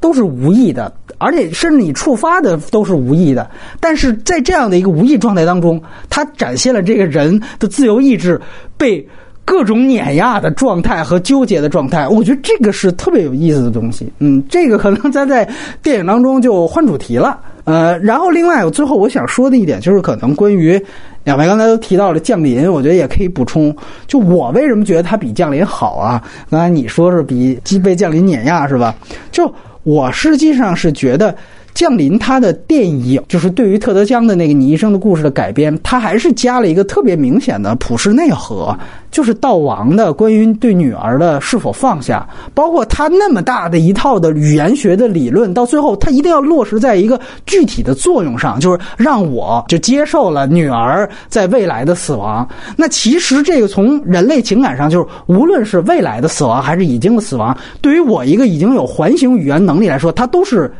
[0.00, 3.48] 都是无意的，而且甚至你触发的都是无意的。
[3.78, 8.40] 但是在这样的一个无意状态当中，它展现了这个人的自由意志
[8.76, 9.06] 被
[9.44, 12.08] 各种碾压的状态和纠结的状态。
[12.08, 14.12] 我觉得这个是特别有意思的东西。
[14.18, 15.48] 嗯，这个可能咱在
[15.82, 17.38] 电影当中就换主题了。
[17.64, 20.82] 呃，然后另外，我最后我想说的一点就是，可能关于
[21.24, 23.74] 两位刚才都提到了降临，我觉得也可以补充。
[24.06, 26.22] 就我为什么觉得它比降临好啊？
[26.50, 28.94] 刚才你说是比被降临碾压是吧？
[29.30, 29.52] 就
[29.82, 31.34] 我实际上是觉得。
[31.72, 38.76] 降临它的电影就是对于特德·江的那个你一生的故事的改编，它还是加了一个特别明显的普世内核，
[39.10, 52.48] 就是道王的关于对女儿的是否放下，包括他那么大的一套的语言学的理论，到最后他一定要落实在一个具体的作用上，就是让我就接受了女儿在未来的死亡。
[52.76, 60.72] 那其实这个从人类情感上，就是无论是未来的死亡还是已经的死亡，对于我一个已经有环形语言能力来说，它都是。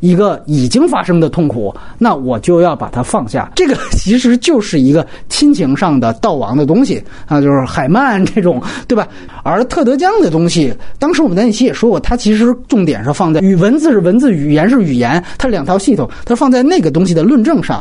[0.00, 3.50] 一个已经发生的痛苦，那我就要把它放下。
[3.54, 9.06] 这个 其实就是一个亲情上的悼亡的东西啊，就是海曼这种，对吧？
[9.42, 17.80] 而特德·江的东西，当时我们在一起也说过，它其实重点是放在语文字是文字，语言是语言，它两套系统，它放在那个东西的论证上。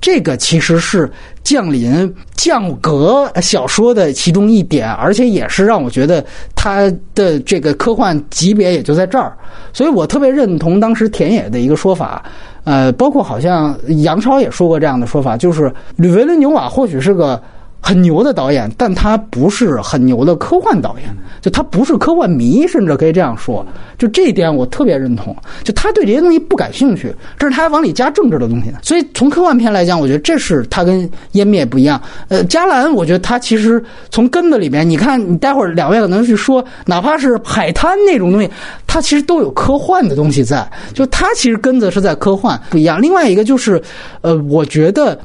[0.00, 1.10] 这个其实是
[1.44, 6.24] 降临降格小说的其中一点，而且也是让我觉得
[6.54, 9.36] 它的这个科幻级别也就在这儿。
[9.72, 12.24] 所以我特别认同当时田野的一个说法，
[12.64, 17.40] 呃，包括好像杨超也说过这样的说法，就是吕维伦牛马或许是个。
[17.80, 23.66] 很牛的导演，但他不是很牛的科幻导演，就他不是科幻迷，甚至可以这样说。
[23.98, 25.34] 就这一点，我特别认同。
[25.64, 28.72] 就他对这些东西不感兴趣，这是他往里加政治的东西。
[28.82, 32.00] 所以从科幻片来讲，我觉得这是他跟湮灭不一样。
[32.28, 38.50] 呃，加兰，我觉得他其实从根子里面，你看，你待会儿两位可能去说，哪怕是海滩那种东西，
[38.86, 40.70] 它其实都有科幻的东西在。
[40.92, 43.00] 就他其实根子是在科幻不一样。
[43.00, 43.82] 另外一个就是，
[44.20, 45.18] 呃，我觉得。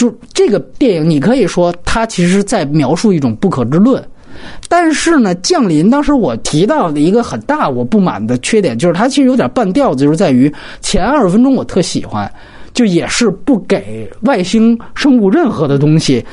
[0.00, 4.02] 就这个电影，你可以说它其实是在描述一种不可知论，
[4.66, 10.50] 但是呢，降临当时我提到的一个很大我不满的缺点，就是它其实有点半吊子，就是在于
[10.80, 12.32] 前二十分钟我特喜欢，
[12.72, 16.24] 就也是不给外星生物任何的东西，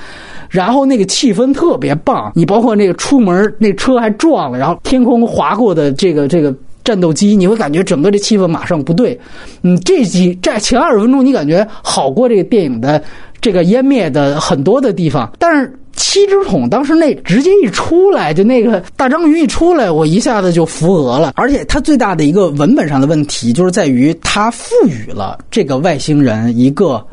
[0.50, 6.56] 然后那个气氛特别棒，你包括那个出门那车还撞了，然后天空划过的这个这个。
[6.84, 9.20] 战斗机，你会感觉整个这气氛马上不对。
[9.62, 13.04] 嗯，这几在前二十分钟，你感觉好过这个电影的
[13.42, 15.32] 这个湮灭的很多的地方。
[15.40, 21.34] 但是七只桶当时那直接一出来，就那个大章鱼一出来，我一下子就扶额了。
[21.36, 27.06] 而且它最大的一个文本上的问题，就是在于它赋予了这个外星人一个。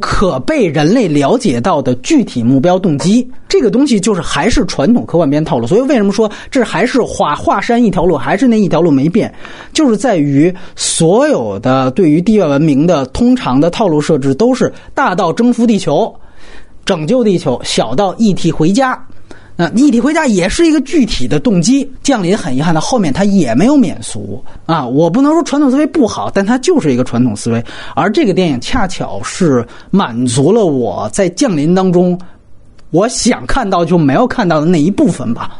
[0.00, 5.66] 可被人类了解到的具体目标动机，这个东西就是还是传统科幻片套路。
[5.66, 9.32] 所以为什么说这还是华华山一条路，还是那一条路没变？
[9.72, 16.14] 就是在于所有的对于地外文明的通常的套路设置都是大到征服地球、
[16.84, 19.02] 拯救地球，小到一体回家。
[19.56, 21.90] 那一体回家也是一个具体的动机。
[22.02, 27.64] 降临很遗憾的后面他也没有免俗啊，我不能说传统思维不好，但它就是一个传统思维。
[27.94, 32.18] 而这个电影恰巧是满足了我在降临当中
[32.90, 35.56] 我想看到就没有看到的那一部分吧。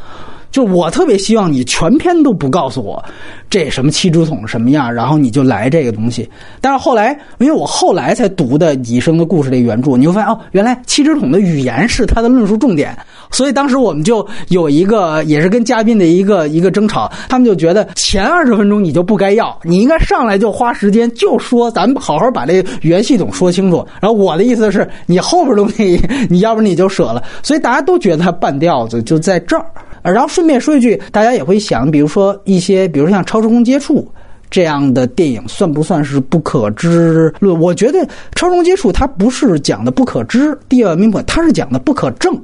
[0.56, 3.04] 就我特别希望你全篇都不告诉我
[3.50, 6.26] 这什么七支筒什么样，然后你就来这个东西。
[6.62, 12.96] 但是后来，因为我后来才读的《蚁生的故事》的原著，你会发现哦，原来七支筒的语言是他的论述重点。
[13.30, 23.86] 所以当时我们就有一个，也是跟嘉宾的一个一个争吵，他们就觉得前二十分钟你就不该要，你应该上来就花时间就说咱们好好把这语言系统说清楚。
[24.00, 26.00] 然后我的意思是你后边东西，
[26.30, 27.22] 你要不然你就舍了。
[27.42, 29.66] 所以大家都觉得他半吊子就在这儿。
[30.12, 34.00] 然后顺便说一句，大家也会想，比如说一些，比如像《超时空接触》
[34.48, 37.58] 这样的电影，算不算是不可知论？
[37.60, 37.98] 我觉得
[38.34, 42.34] 《超时空接触》它不是讲的不可知，第二名本它是讲的不可证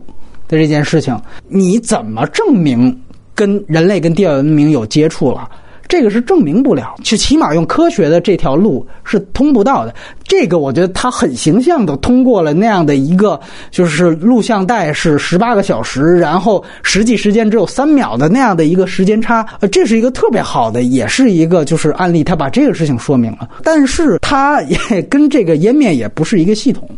[0.48, 1.16] 的这件事情。
[1.48, 3.01] 你怎么证明
[3.34, 5.48] 跟人类跟第二文明有接触了？
[5.93, 9.94] 这个是证明不了，就起码用科学的这条路是通不到的。
[10.24, 13.39] 这个我觉得他很形象的通过了那样的一个，
[13.70, 23.47] 就是录像带是十八个小时，然后实际时间只有三秒的那样的一个时间差，呃，这是一个特别好的，也是一个就是案例，他把这个事情说明了。
[23.62, 26.89] 但是它也跟这个湮灭也不是一个系统。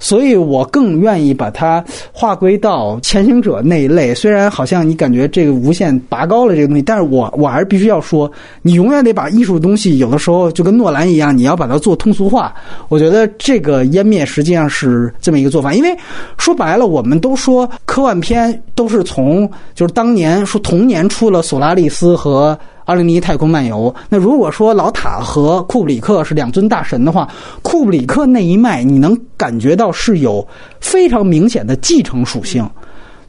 [0.00, 4.12] 所以我更愿意把它划归到前行者那一类。
[4.12, 8.28] 虽然好像你感觉这个无限拔高了这个东西，但是我我还是必须要说，
[8.62, 12.52] 你永远得把艺术东西有的时候就跟诺兰一样，你要把它做通俗化。
[12.88, 15.96] 我觉得这个湮灭实际上是这么一个做法，因为
[16.38, 22.58] 说白了，我们都说科幻片都是从就是当年说同年出了《索拉利斯》和。
[22.90, 23.94] 二零零一太空漫游。
[24.08, 27.28] 那如果说老塔和库布里克是两尊大神的话，
[27.62, 30.44] 库布里克那一脉你能感觉到是有
[30.80, 32.68] 非常明显的继承属性，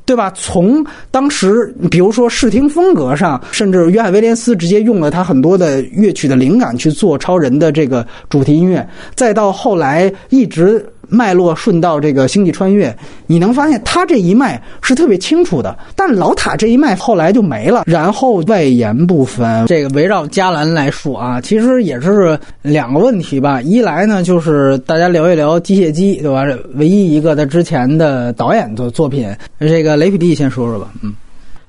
[0.04, 0.32] 对吧？
[0.32, 8.86] 从当时比如说视听风格上，甚至约翰威廉斯直接用了他很多的乐曲的灵感去做超人的这个主题音乐，
[9.16, 10.84] 再到后来一直。
[11.12, 12.96] 脉络顺到这个星际穿越，
[13.28, 17.84] 你能发现他这一脉是特别清楚的，但老塔这一脉后来就没了。
[17.86, 23.62] 然后外延部分，这个围绕加兰来说啊，其实也是两个问题吧。
[23.62, 26.46] 一来呢，就是大家聊一聊机械姬，对吧？
[26.76, 29.30] 唯一一个在之前的导演的作品，
[29.60, 30.88] 这个雷普利先说说吧。
[31.04, 31.14] 嗯，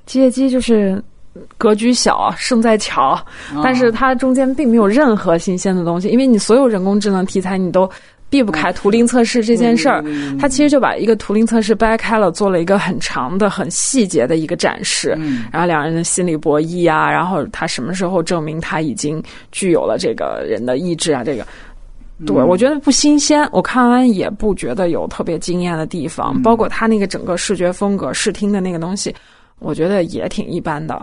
[0.07, 1.03] 机械姬就是
[1.59, 3.19] 格局小，胜在巧，
[3.65, 7.91] 但是它中间并没有任何新鲜的东西，因为你所有人工智能题材你都。
[8.33, 10.03] 避不开图灵测试这件事儿，
[10.41, 15.15] 他其实就把一个图灵测试掰开了，做了一个很长的、很细节的一个展示。
[15.53, 21.23] 然后两人的心理博弈啊，然后他什么时候证明他已经具有了这个人的意志啊？
[21.23, 21.47] 这个，
[22.25, 26.41] 对我觉得不新鲜，我看完也不觉得有特别惊艳的地方。
[26.41, 29.15] 包括他那个整个视觉风格、视听的那个东西，
[29.59, 30.99] 我觉得也挺一般的。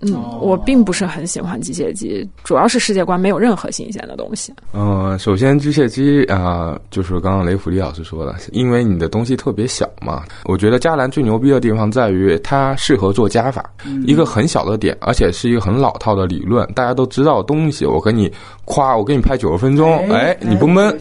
[0.00, 4.52] 嗯，我并不是很喜欢机械姬，主要是世界观没有任何新鲜的东西。
[4.72, 10.22] 嗯，首先机械姬啊，就是刚刚雷普利老师说的，因为你的东西特别小嘛。
[10.44, 13.68] 我觉得加兰最牛逼的地方在于它适合做加法，
[14.06, 17.84] 一个很小的点，而且是一个很老套的理论，大家都知道的东西。
[17.84, 18.32] 我给你
[18.64, 20.96] 夸，我给你拍九十分钟，哎，你不闷。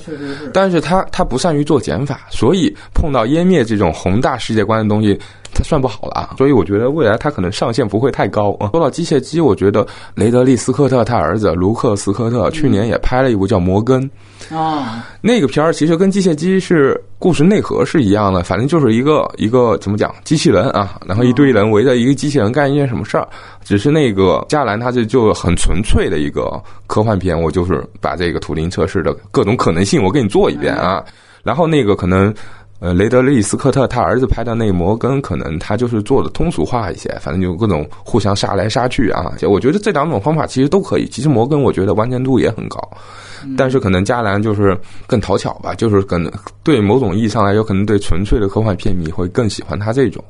[0.52, 5.20] 但是它它不善于做减法，所以碰到湮灭这种宏大世界观的东西。
[5.58, 8.70] 它算不好了啊，所以我觉得未来它可能上限不会太高啊。
[8.72, 14.08] 说到机械机，我觉得雷德利·斯科特他儿子卢克·斯科特去年也拍了一部叫《摩根》
[14.56, 23.28] 啊，那个片儿其实跟机械机是故事内核是一样的，反正就是一个一个怎么讲机器人啊，然后一堆人围着一个机器人干一件什么事儿。
[23.64, 31.04] 只是那个加兰他这就很纯粹的一个科幻片，我就是把这个图灵测试的各种可能性我给你做一遍啊，
[31.44, 32.34] 然后那个可能。
[32.80, 39.34] 呃，雷德利·斯科特他儿子拍的那摩根，可能他就是做的通俗化一些，反正就各种互相杀来杀去啊。
[39.50, 41.08] 我觉得这两种方法其实都可以。
[41.08, 42.80] 其实摩根我觉得完成度也很高，
[43.58, 44.78] 但是可能加兰就是
[45.08, 46.32] 更讨巧吧，就是可能
[46.62, 50.24] 对某种意义上来，有可能对纯粹的科幻片迷会更喜欢他这种。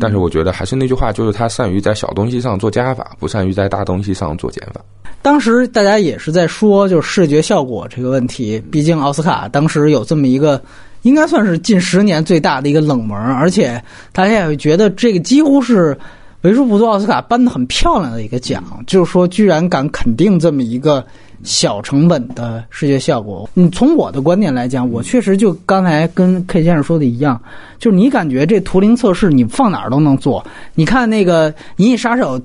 [0.00, 4.80] 但是我觉得还是那句话，就是他善于在小东西上做加法，不善于在大东西上做减法。
[5.20, 10.58] 当时大家也是在说，就是视觉效果这个问题，毕竟奥斯卡当时有这么一个。
[11.02, 13.82] 应该算是近十年最大的一个冷门，而且
[14.12, 15.96] 大家也觉得这个几乎是
[16.42, 21.04] 为数不多奥斯卡颁的很漂亮的一个奖，就是说居然敢肯定这么一个
[21.42, 23.48] 小成本的视觉效果。
[23.54, 27.40] 你从我的观点来讲，我确实就刚才跟 K 先生说的一样，
[27.78, 30.44] 就是你感觉这图灵测试你放哪儿都能做。
[30.74, 32.38] 你看那个《银翼杀手》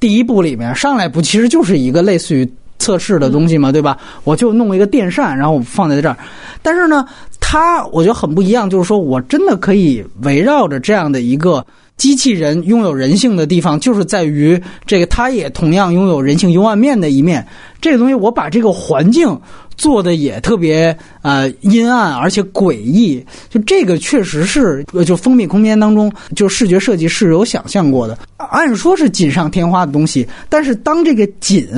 [0.00, 2.48] 第一部里面上来不其实就是一个类似于
[2.78, 3.96] 测试的东西嘛，对吧？
[4.24, 6.16] 我就弄一个电扇，然后放在这儿，
[6.62, 7.06] 但是呢。
[7.52, 11.62] 它我觉得很不一样，就是说我真的可以围绕着这样的一个
[11.98, 17.46] 机器人拥有人性的地方，就是在于这个它也同样拥有人性幽暗面的一面。
[17.78, 19.38] 这个东西我把这个环境
[19.76, 28.18] 做的也特别呃阴暗而且诡异，就这个确实是就封闭空间当中就视觉设计是有想象过的。
[28.38, 31.68] 按说是锦上添花的东西，但是当这个锦。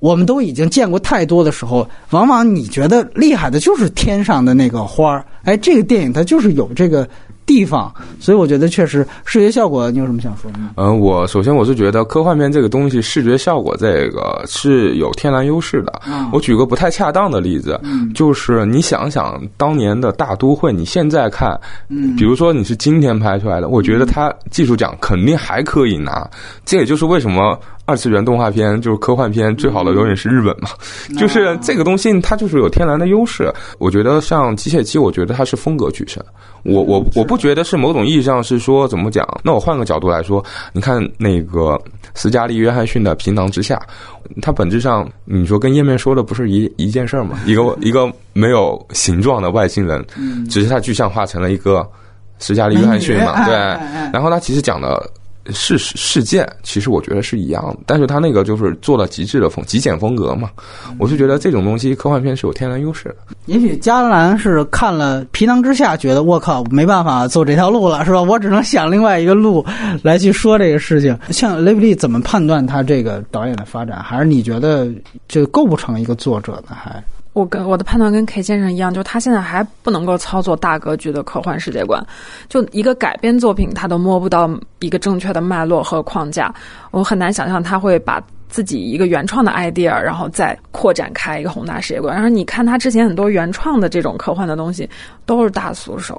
[0.00, 5.24] 我们都已经见过太多的时候，往往你觉得厉害的就是天上的那个花儿。
[5.44, 7.08] 哎，这个电影它就是有这个
[7.46, 10.70] 地方，所以我觉得确实视觉效果，你有什么想说的吗？
[10.76, 16.00] 嗯，我首先我是觉得科幻片这个东西视觉效果这个是有天然优势的。
[16.30, 17.80] 我举个不太恰当的例子，
[18.14, 21.58] 就是你想想当年的大都会，你现在看，
[22.16, 26.28] 比如说你是今天拍出来的，我觉得它技术奖肯定还可以拿。
[26.66, 27.58] 这也就是为什么。
[27.88, 30.68] 二次元动画片就是科幻片最好的永远是日本嘛，
[31.18, 33.50] 就是这个东西它就是有天然的优势。
[33.78, 36.22] 我觉得像机械姬，我觉得它是风格取胜。
[36.64, 39.26] 我我我不觉得是某种意义上是说怎么讲。
[39.42, 40.44] 那我换个角度来说，
[40.74, 41.80] 你看那个
[42.14, 43.74] 斯嘉丽约翰逊的《平囊之下》，
[44.42, 47.38] 它本质上你说跟页面说的不是一一件事儿吗？
[47.46, 50.04] 一个一个没有形状的外星人，
[50.50, 51.88] 只是它具象化成了一个
[52.38, 53.46] 斯嘉丽约翰逊嘛？
[53.46, 53.54] 对，
[54.12, 55.10] 然后它其实讲的。
[55.50, 60.50] 事事件其实我觉得是一样的，但是他那个就是做了极致的风极简风格嘛，
[60.98, 63.16] 我就觉得这种东西科幻片是有天然优势的。
[63.46, 68.22] 也许加兰是看了《皮囊之下》，觉得我靠没办法走这条路了，是吧？
[68.22, 69.64] 我只能想另外一个路
[70.02, 71.18] 来去说这个事情。
[71.30, 74.02] 像雷布利怎么判断他这个导演的发展？
[74.02, 74.88] 还是你觉得
[75.28, 76.76] 就构不成一个作者呢？
[76.76, 77.02] 还？
[77.38, 82.04] 我跟我的判断跟 K 先生一样，就他现在还不能够操作大格局的科幻世界观，
[82.48, 84.50] 就一个改编作品他都摸不到
[84.80, 86.52] 一个正确的脉络和框架，
[86.90, 92.12] 我很难想象他会把自己一个原创的 idea，然后再扩展开一个宏大世界观。
[92.12, 94.90] 然后你看他之前很多原创的这种科幻的东西，
[95.24, 96.16] 都是大俗手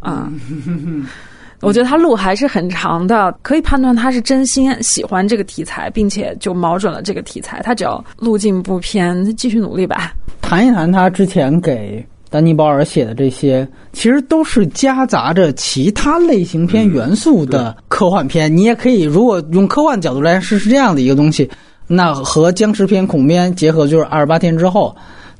[0.00, 0.32] 啊。
[1.62, 7.60] 我觉得他路还是很长的，可以判断他是真心喜欢这个题材，并且就瞄准了这个题材。
[7.62, 10.14] 他只要路径不偏，继续努力吧。
[10.42, 18.54] 谈一谈他之前给丹尼·鲍尔写的这些，其实都是夹杂着其他类型片元素的科幻片。
[18.54, 21.50] 你也可以，如果用科幻角度来是是这样的一个东西，
[21.86, 24.94] 那和僵尸片、恐怖片结合，就是二十八天之后。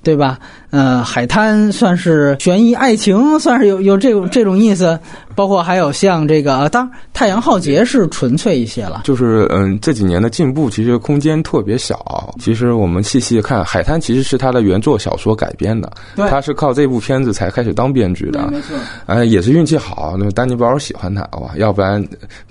[0.07, 0.39] 对吧？
[0.71, 4.97] 呃，海滩算是悬疑爱情，算是有有这种这种意思。
[5.35, 9.03] 包括还有像这个，当然《太阳浩劫》是纯粹一些了。
[9.05, 12.33] 就是嗯，这几年的进步其实空间特别小。
[12.41, 18.49] 其实我们细细看，海滩其实是他的原作小说改编的，他是靠这部片子才开始当编剧的。
[18.51, 18.77] 没错，
[19.07, 20.15] 哎，也是运气好。
[20.17, 22.03] 那丹尼·鲍尔喜欢他哇，要不然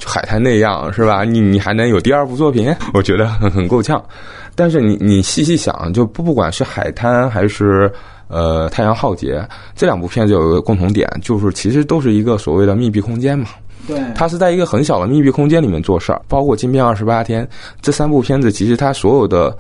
[0.05, 1.23] 海滩那样是吧？
[1.23, 2.75] 你你还能有第二部作品？
[2.93, 4.03] 我觉得很很够呛。
[4.55, 7.91] 但是你你细细想，就不不管是海滩还是
[8.27, 13.49] 呃太阳浩劫这两部片子有一个共同点，就是其实都是一个所谓的密闭空间嘛。
[13.87, 17.45] 对，它是在一个很小的密闭空间里面做事儿，包括《金边二十八天》
[17.81, 19.55] 这三部片子，其实它所有的。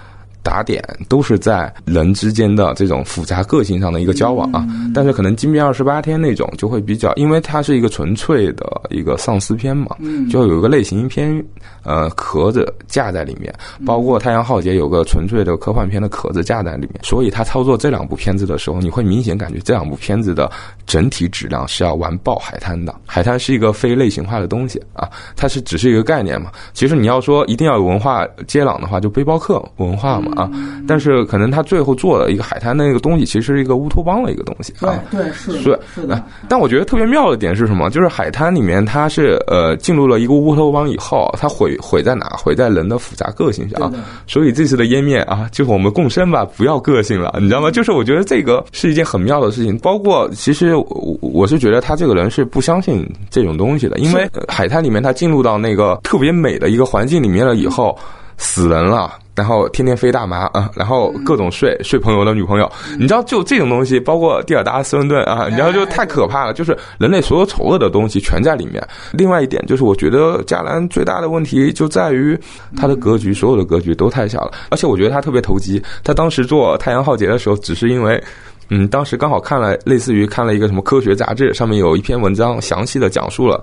[0.45, 4.63] 打点都是在人之间的这种复杂个性上的一个交往啊，
[4.93, 9.95] 但是可能《金边二十八天》那种就会比较，因为它是一个纯粹的一个丧尸片嘛，
[10.29, 11.43] 就有一个类型片
[11.83, 13.51] 呃壳子架在里面，
[13.83, 20.51] 包括《太阳浩劫》有个纯粹的科幻片的壳子架在里面，所以他操作这两部片子的时候，你会明显感觉这两部片子的
[20.85, 30.33] 整体质量是要完爆《海滩》的，《海滩》是一个非类型化的东西啊，它是只是一个概念嘛，其实你要说一定要有文化接壤的话，就背包客文化嘛。
[30.35, 30.49] 啊，
[30.87, 34.99] 但是可能他最后做的一个海滩的那个东西，其实是一个乌托邦的一个东西啊。
[35.11, 36.23] 对，是是是的。
[36.47, 37.89] 但我觉得特别妙的点是什么？
[37.89, 42.25] 就是海滩里面，它是呃进入了一个乌托邦以后，它毁毁在哪？
[42.37, 43.91] 毁在人的复杂个性上。
[44.27, 47.71] 所以这次的湮灭啊，就是我们共生吧，不要个性了，你知道吗？
[47.71, 49.77] 就是我觉得这个是一件很妙的事情。
[49.79, 57.97] 包括其实我我是觉得他这个人是不相信这种东西的，因为海滩里面他进入到那个特别美的一个环境里面了以后，
[58.37, 59.13] 死人了。
[59.35, 68.81] 然后天天飞大麻啊，然后各种睡睡朋友的女朋友，你知道就这种东西，包括蒂尔达斯温顿啊，你知道就太可怕了，就是人类所有丑恶的东西全在里面。
[69.11, 72.37] 另外一点就是，我觉得加兰最大的问题就在于
[72.77, 75.81] 他的格局，所有的格局都太小了，而且我觉得他特别投机。
[76.03, 78.23] 他当时做《太阳浩劫》的时候，只是因为，
[78.69, 83.61] 嗯，当时刚好看了类似于看了一个什么科学杂志，上面有一篇文章详细的讲述了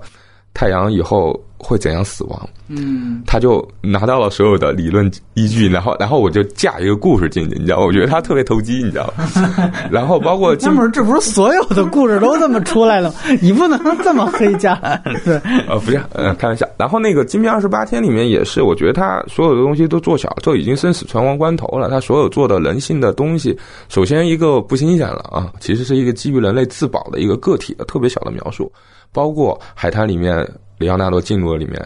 [0.53, 1.39] 太阳以后。
[1.65, 2.49] 会怎样死亡？
[2.67, 7.85] 嗯，他就拿到了所有的理论依据，然后，然后我就架一个故事进去，你知道吗？
[7.85, 9.71] 我觉得他特别投机，你知道吗？
[9.89, 13.15] 然后包括，这不是这不是所有的故事都这么出来了？
[13.41, 14.75] 你不能这么黑加
[15.23, 15.35] 对，
[15.65, 16.67] 呃，不是，呃，开玩笑。
[16.77, 21.89] 然后那个《金瓶二十八天》里面也是，我觉得他所有的东西都做小，都已经生死存亡关头了。
[21.89, 23.57] 他所有做的人性的东西，
[23.87, 28.69] 首先一个不新鲜了啊，其实是一个基于人类自保的一个个体的特别小的描述，
[29.13, 30.45] 包括海滩里面。
[30.79, 31.79] 里奥纳多进入了里面，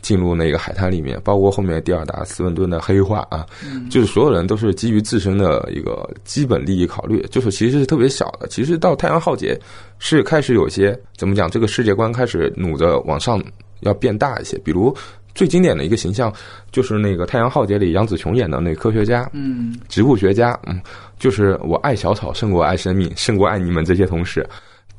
[0.00, 3.44] 进入那个海滩里面，包括后面蒂尔达斯文顿的黑化啊，
[3.90, 8.46] 就是所有人都是基于自身的一个基本利益考虑，就是其实是特别小的。
[8.46, 9.58] 其实到太阳浩劫
[9.98, 13.42] 是开始有些怎么讲，这个世界观开始努着往上
[13.80, 14.56] 要变大一些。
[14.58, 14.94] 比如
[15.34, 16.32] 最经典的一个形象
[16.70, 20.80] 就是那个太阳浩劫里杨紫琼演的那科学家，嗯，植物学家，嗯，
[21.18, 24.46] 就是我爱小草胜过爱生命，胜过爱你们这些同事。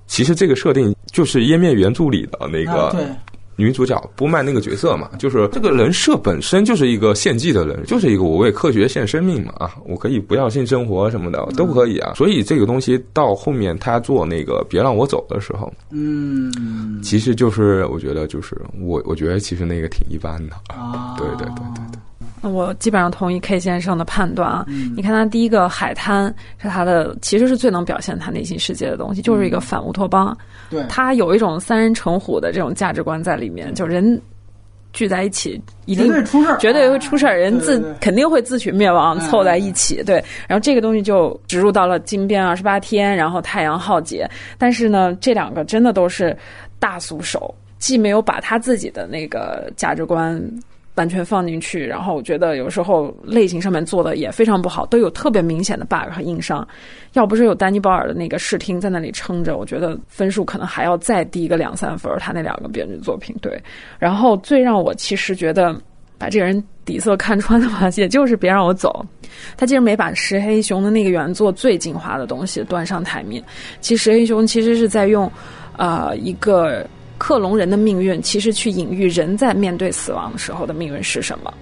[0.07, 2.91] 其实这个设定就是湮灭原著里的那个。
[2.91, 3.05] 对。
[3.57, 12.15] 女主角波曼那个角色嘛，就是这个人设本身就是一个献祭的人，就是一个我为科学献生命嘛啊，我可以不要性生活什么的都可以啊。
[12.15, 21.99] 所以这个东西到后面他做那个别让我走的时候，嗯，其实就是我觉得就是我我觉得其实那个挺一般的啊，对对对对对。
[22.51, 24.65] 我基本上同意 K 先生的判断啊。
[24.95, 30.37] 你看他第一个海滩是他的，其实是最能表现他内心世界的东西，就是一个反乌托邦。
[30.69, 34.19] 对，他有一种三人成虎的这种价值观在里面，就人
[34.93, 40.01] 聚在一起一定绝对出事儿，绝对会出事儿，人自肯定会自取灭亡，凑在一起。
[40.03, 44.27] 对，然后这个东西就植入到了金边二十八天，然后太阳浩劫。
[44.57, 46.35] 但是呢，这两个真的都是
[46.79, 50.41] 大俗手，既没有把他自己的那个价值观。
[50.95, 56.65] 完全放进去，然后我觉得有时候类型上面做的也非常不好，都有特别明显的 bug 和硬伤。
[57.13, 62.11] 要不是有丹尼·鲍尔的那个视听在那里撑着，我觉得分数可能还要再低个两三分。
[62.19, 63.61] 他那两个编剧作品，对。
[63.99, 65.75] 然后最让我其实觉得
[66.17, 69.05] 把这个人底色看穿的 话，也就是别让我走。
[69.57, 73.43] 他竟然没把石黑熊的那个原作最精华的东西端上台面。
[73.81, 75.29] 其实石黑熊其实是在用，
[75.77, 76.85] 呃，一个。
[77.17, 81.53] 克隆人的命运，其实去隐喻人在面对死亡的时候的命运是什么。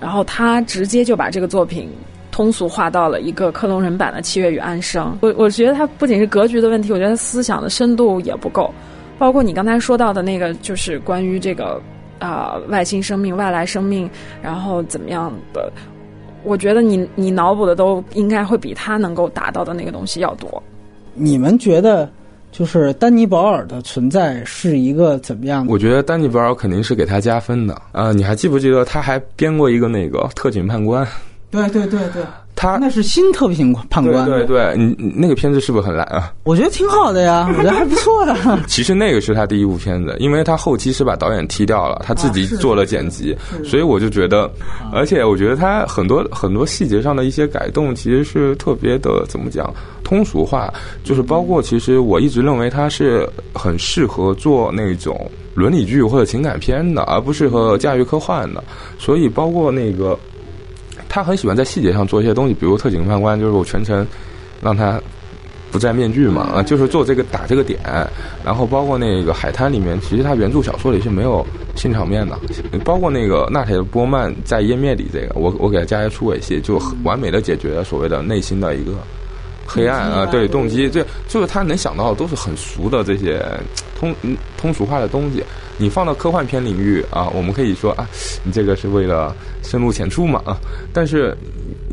[0.00, 1.90] 然后他直接就把这个作品
[2.30, 5.12] 通俗化到了一个克隆人版的《七月与安生》。
[5.20, 8.72] 我我觉得他不仅是格局的问题，我觉得思想的深度也不够。
[9.18, 11.78] 包括你刚才说到的那个，就是关于这个
[12.18, 14.08] 啊外星生命、外来生命，
[14.40, 15.70] 然后怎么样的？
[16.42, 20.62] 我觉得你你脑补的都应该会比他能够达到的那个东西要多。
[21.12, 22.10] 你们觉得？
[22.52, 25.72] 就是丹尼·保尔的存在是一个怎么样的？
[25.72, 28.12] 我觉得丹尼·保尔肯定是给他加分的啊！
[28.12, 31.06] 你还记不记得他还编过一个那个特警判官？
[31.50, 32.22] 对对对对。
[32.56, 36.30] 他那是新特警判官，对对，你那个片子是不是很烂啊？
[36.44, 38.36] 我觉得挺好的呀， 我觉得还不错的。
[38.66, 44.50] 其实那个是他第一部片子，因为他后期是把导演踢掉了，他自己做了剪辑，所以我就觉得，
[44.92, 49.72] 而且我觉得他很多很多细节上的一些改动，其实是特别的怎么讲
[50.10, 50.74] 通俗化，
[51.04, 58.62] 就是包括其实我一直认为他是很适合做那种伦理剧或者情感片的，而不适合驾驭科幻的，
[58.98, 60.18] 所以包括那个。
[61.12, 64.06] 他很喜欢在细节上做一些东西，比如特警判官，就是我全程
[64.62, 65.00] 让他
[65.72, 67.80] 不戴面具嘛，啊，就是做这个打这个点，
[68.44, 72.38] 然后包括那个海滩里面，其实他原著小说里是没有性场面的，
[72.84, 78.92] 包括那个纳铁波曼在湮灭里这个，我我给他加一些出轨戏，就完美的解决所谓的内心的一个
[79.72, 83.40] 黑暗啊，对动机，这就是他能想到的都是很俗的这些
[83.98, 84.12] 通
[84.56, 85.44] 通俗化的东西。
[85.78, 88.08] 你放到科幻片领域啊，我们可以说啊，
[88.42, 90.56] 你这个是为了深入浅出嘛啊，
[90.92, 91.36] 但是。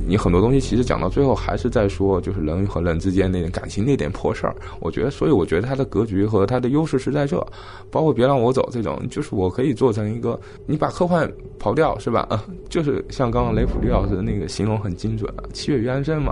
[0.07, 4.55] 你很多东西其实讲到最后还是在说，就是人和人之间那点感情那点破事儿。
[4.79, 7.45] 我觉得，所以我觉得他的格局和他的优势是在这，
[7.91, 11.29] 包括别让我走这种，就是我可以做成一个，你把科幻
[11.59, 12.25] 刨掉是吧？
[12.29, 16.31] 啊，就是像刚刚雷普利老师的那个形容很精准，七月与安生嘛，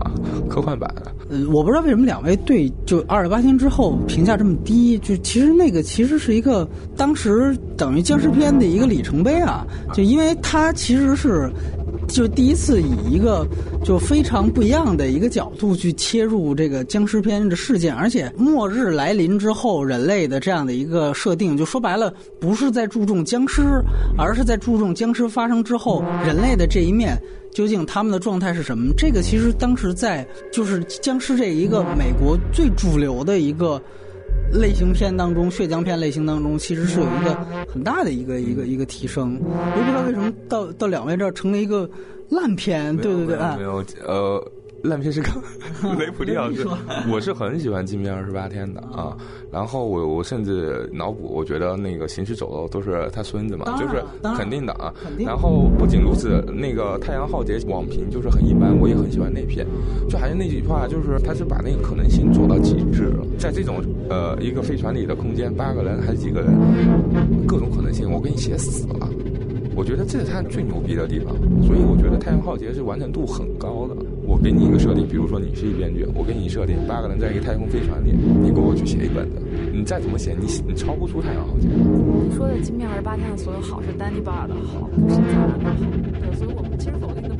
[0.49, 0.89] 科幻版。
[1.29, 6.65] 呃，我不知道为什么两位对就二十八天之后评价这么低，就其实那个其实是一个
[6.95, 11.51] 当时等于僵尸片的一个里程碑啊，就因为它其实是。
[12.07, 13.45] 就第一次以一个
[13.83, 23.61] 就非常不一样的一个角度去切入这个僵尸片的事件，而且末日来临之后人类的这样的一个设定，就说白了不是在注重僵尸，
[24.17, 27.17] 而是在注重僵尸发生之后人类的这一面
[27.51, 28.93] 究竟他们的状态是什么。
[28.97, 33.81] 这个其实当时在就是僵尸这一个美国最主流的一个。
[34.51, 37.35] 类型片当中，血浆片类型当中，其实是有一个
[37.67, 39.39] 很大的一个一个一个提升。
[39.41, 41.89] 我不知道为什么到到两位这儿成了一个
[42.29, 44.51] 烂片，对对对，没有呃。
[44.87, 45.29] 烂片 是个
[45.97, 46.67] 雷普利老师，
[47.11, 49.15] 我是很喜欢《金边二十八天》的啊。
[49.51, 54.03] 然后我我甚至脑补，我觉得那个行尸走肉都是他孙子嘛，就是
[54.37, 54.93] 肯定的啊。
[55.17, 59.65] 然后不仅如此，那个《太阳浩劫》网评就是很一般，我也很喜欢那片。
[60.09, 63.25] 就还是那句话，就是他是把那个可能性做到极致了。
[63.37, 66.51] 在这种呃一个飞船里的空间，八个人还是几个人，
[67.47, 69.09] 各种可能性，我给你写死了。
[69.75, 73.95] 我觉得这是他最牛逼的地方，所以我觉得《太阳浩劫》是完成度很高的。
[74.25, 78.11] 我给你一个设定，比如说你是一编剧，我给你设定八个人在一个太空飞船里，
[78.41, 79.37] 你给我去写一本子，
[79.71, 81.67] 你再怎么写，你你超不出《太阳浩劫》。
[81.71, 85.75] 你说的《金面二十八天》的所有好是丹尼·巴尔的好，不是加兰的好。
[86.21, 87.34] 对，所以我们其实走的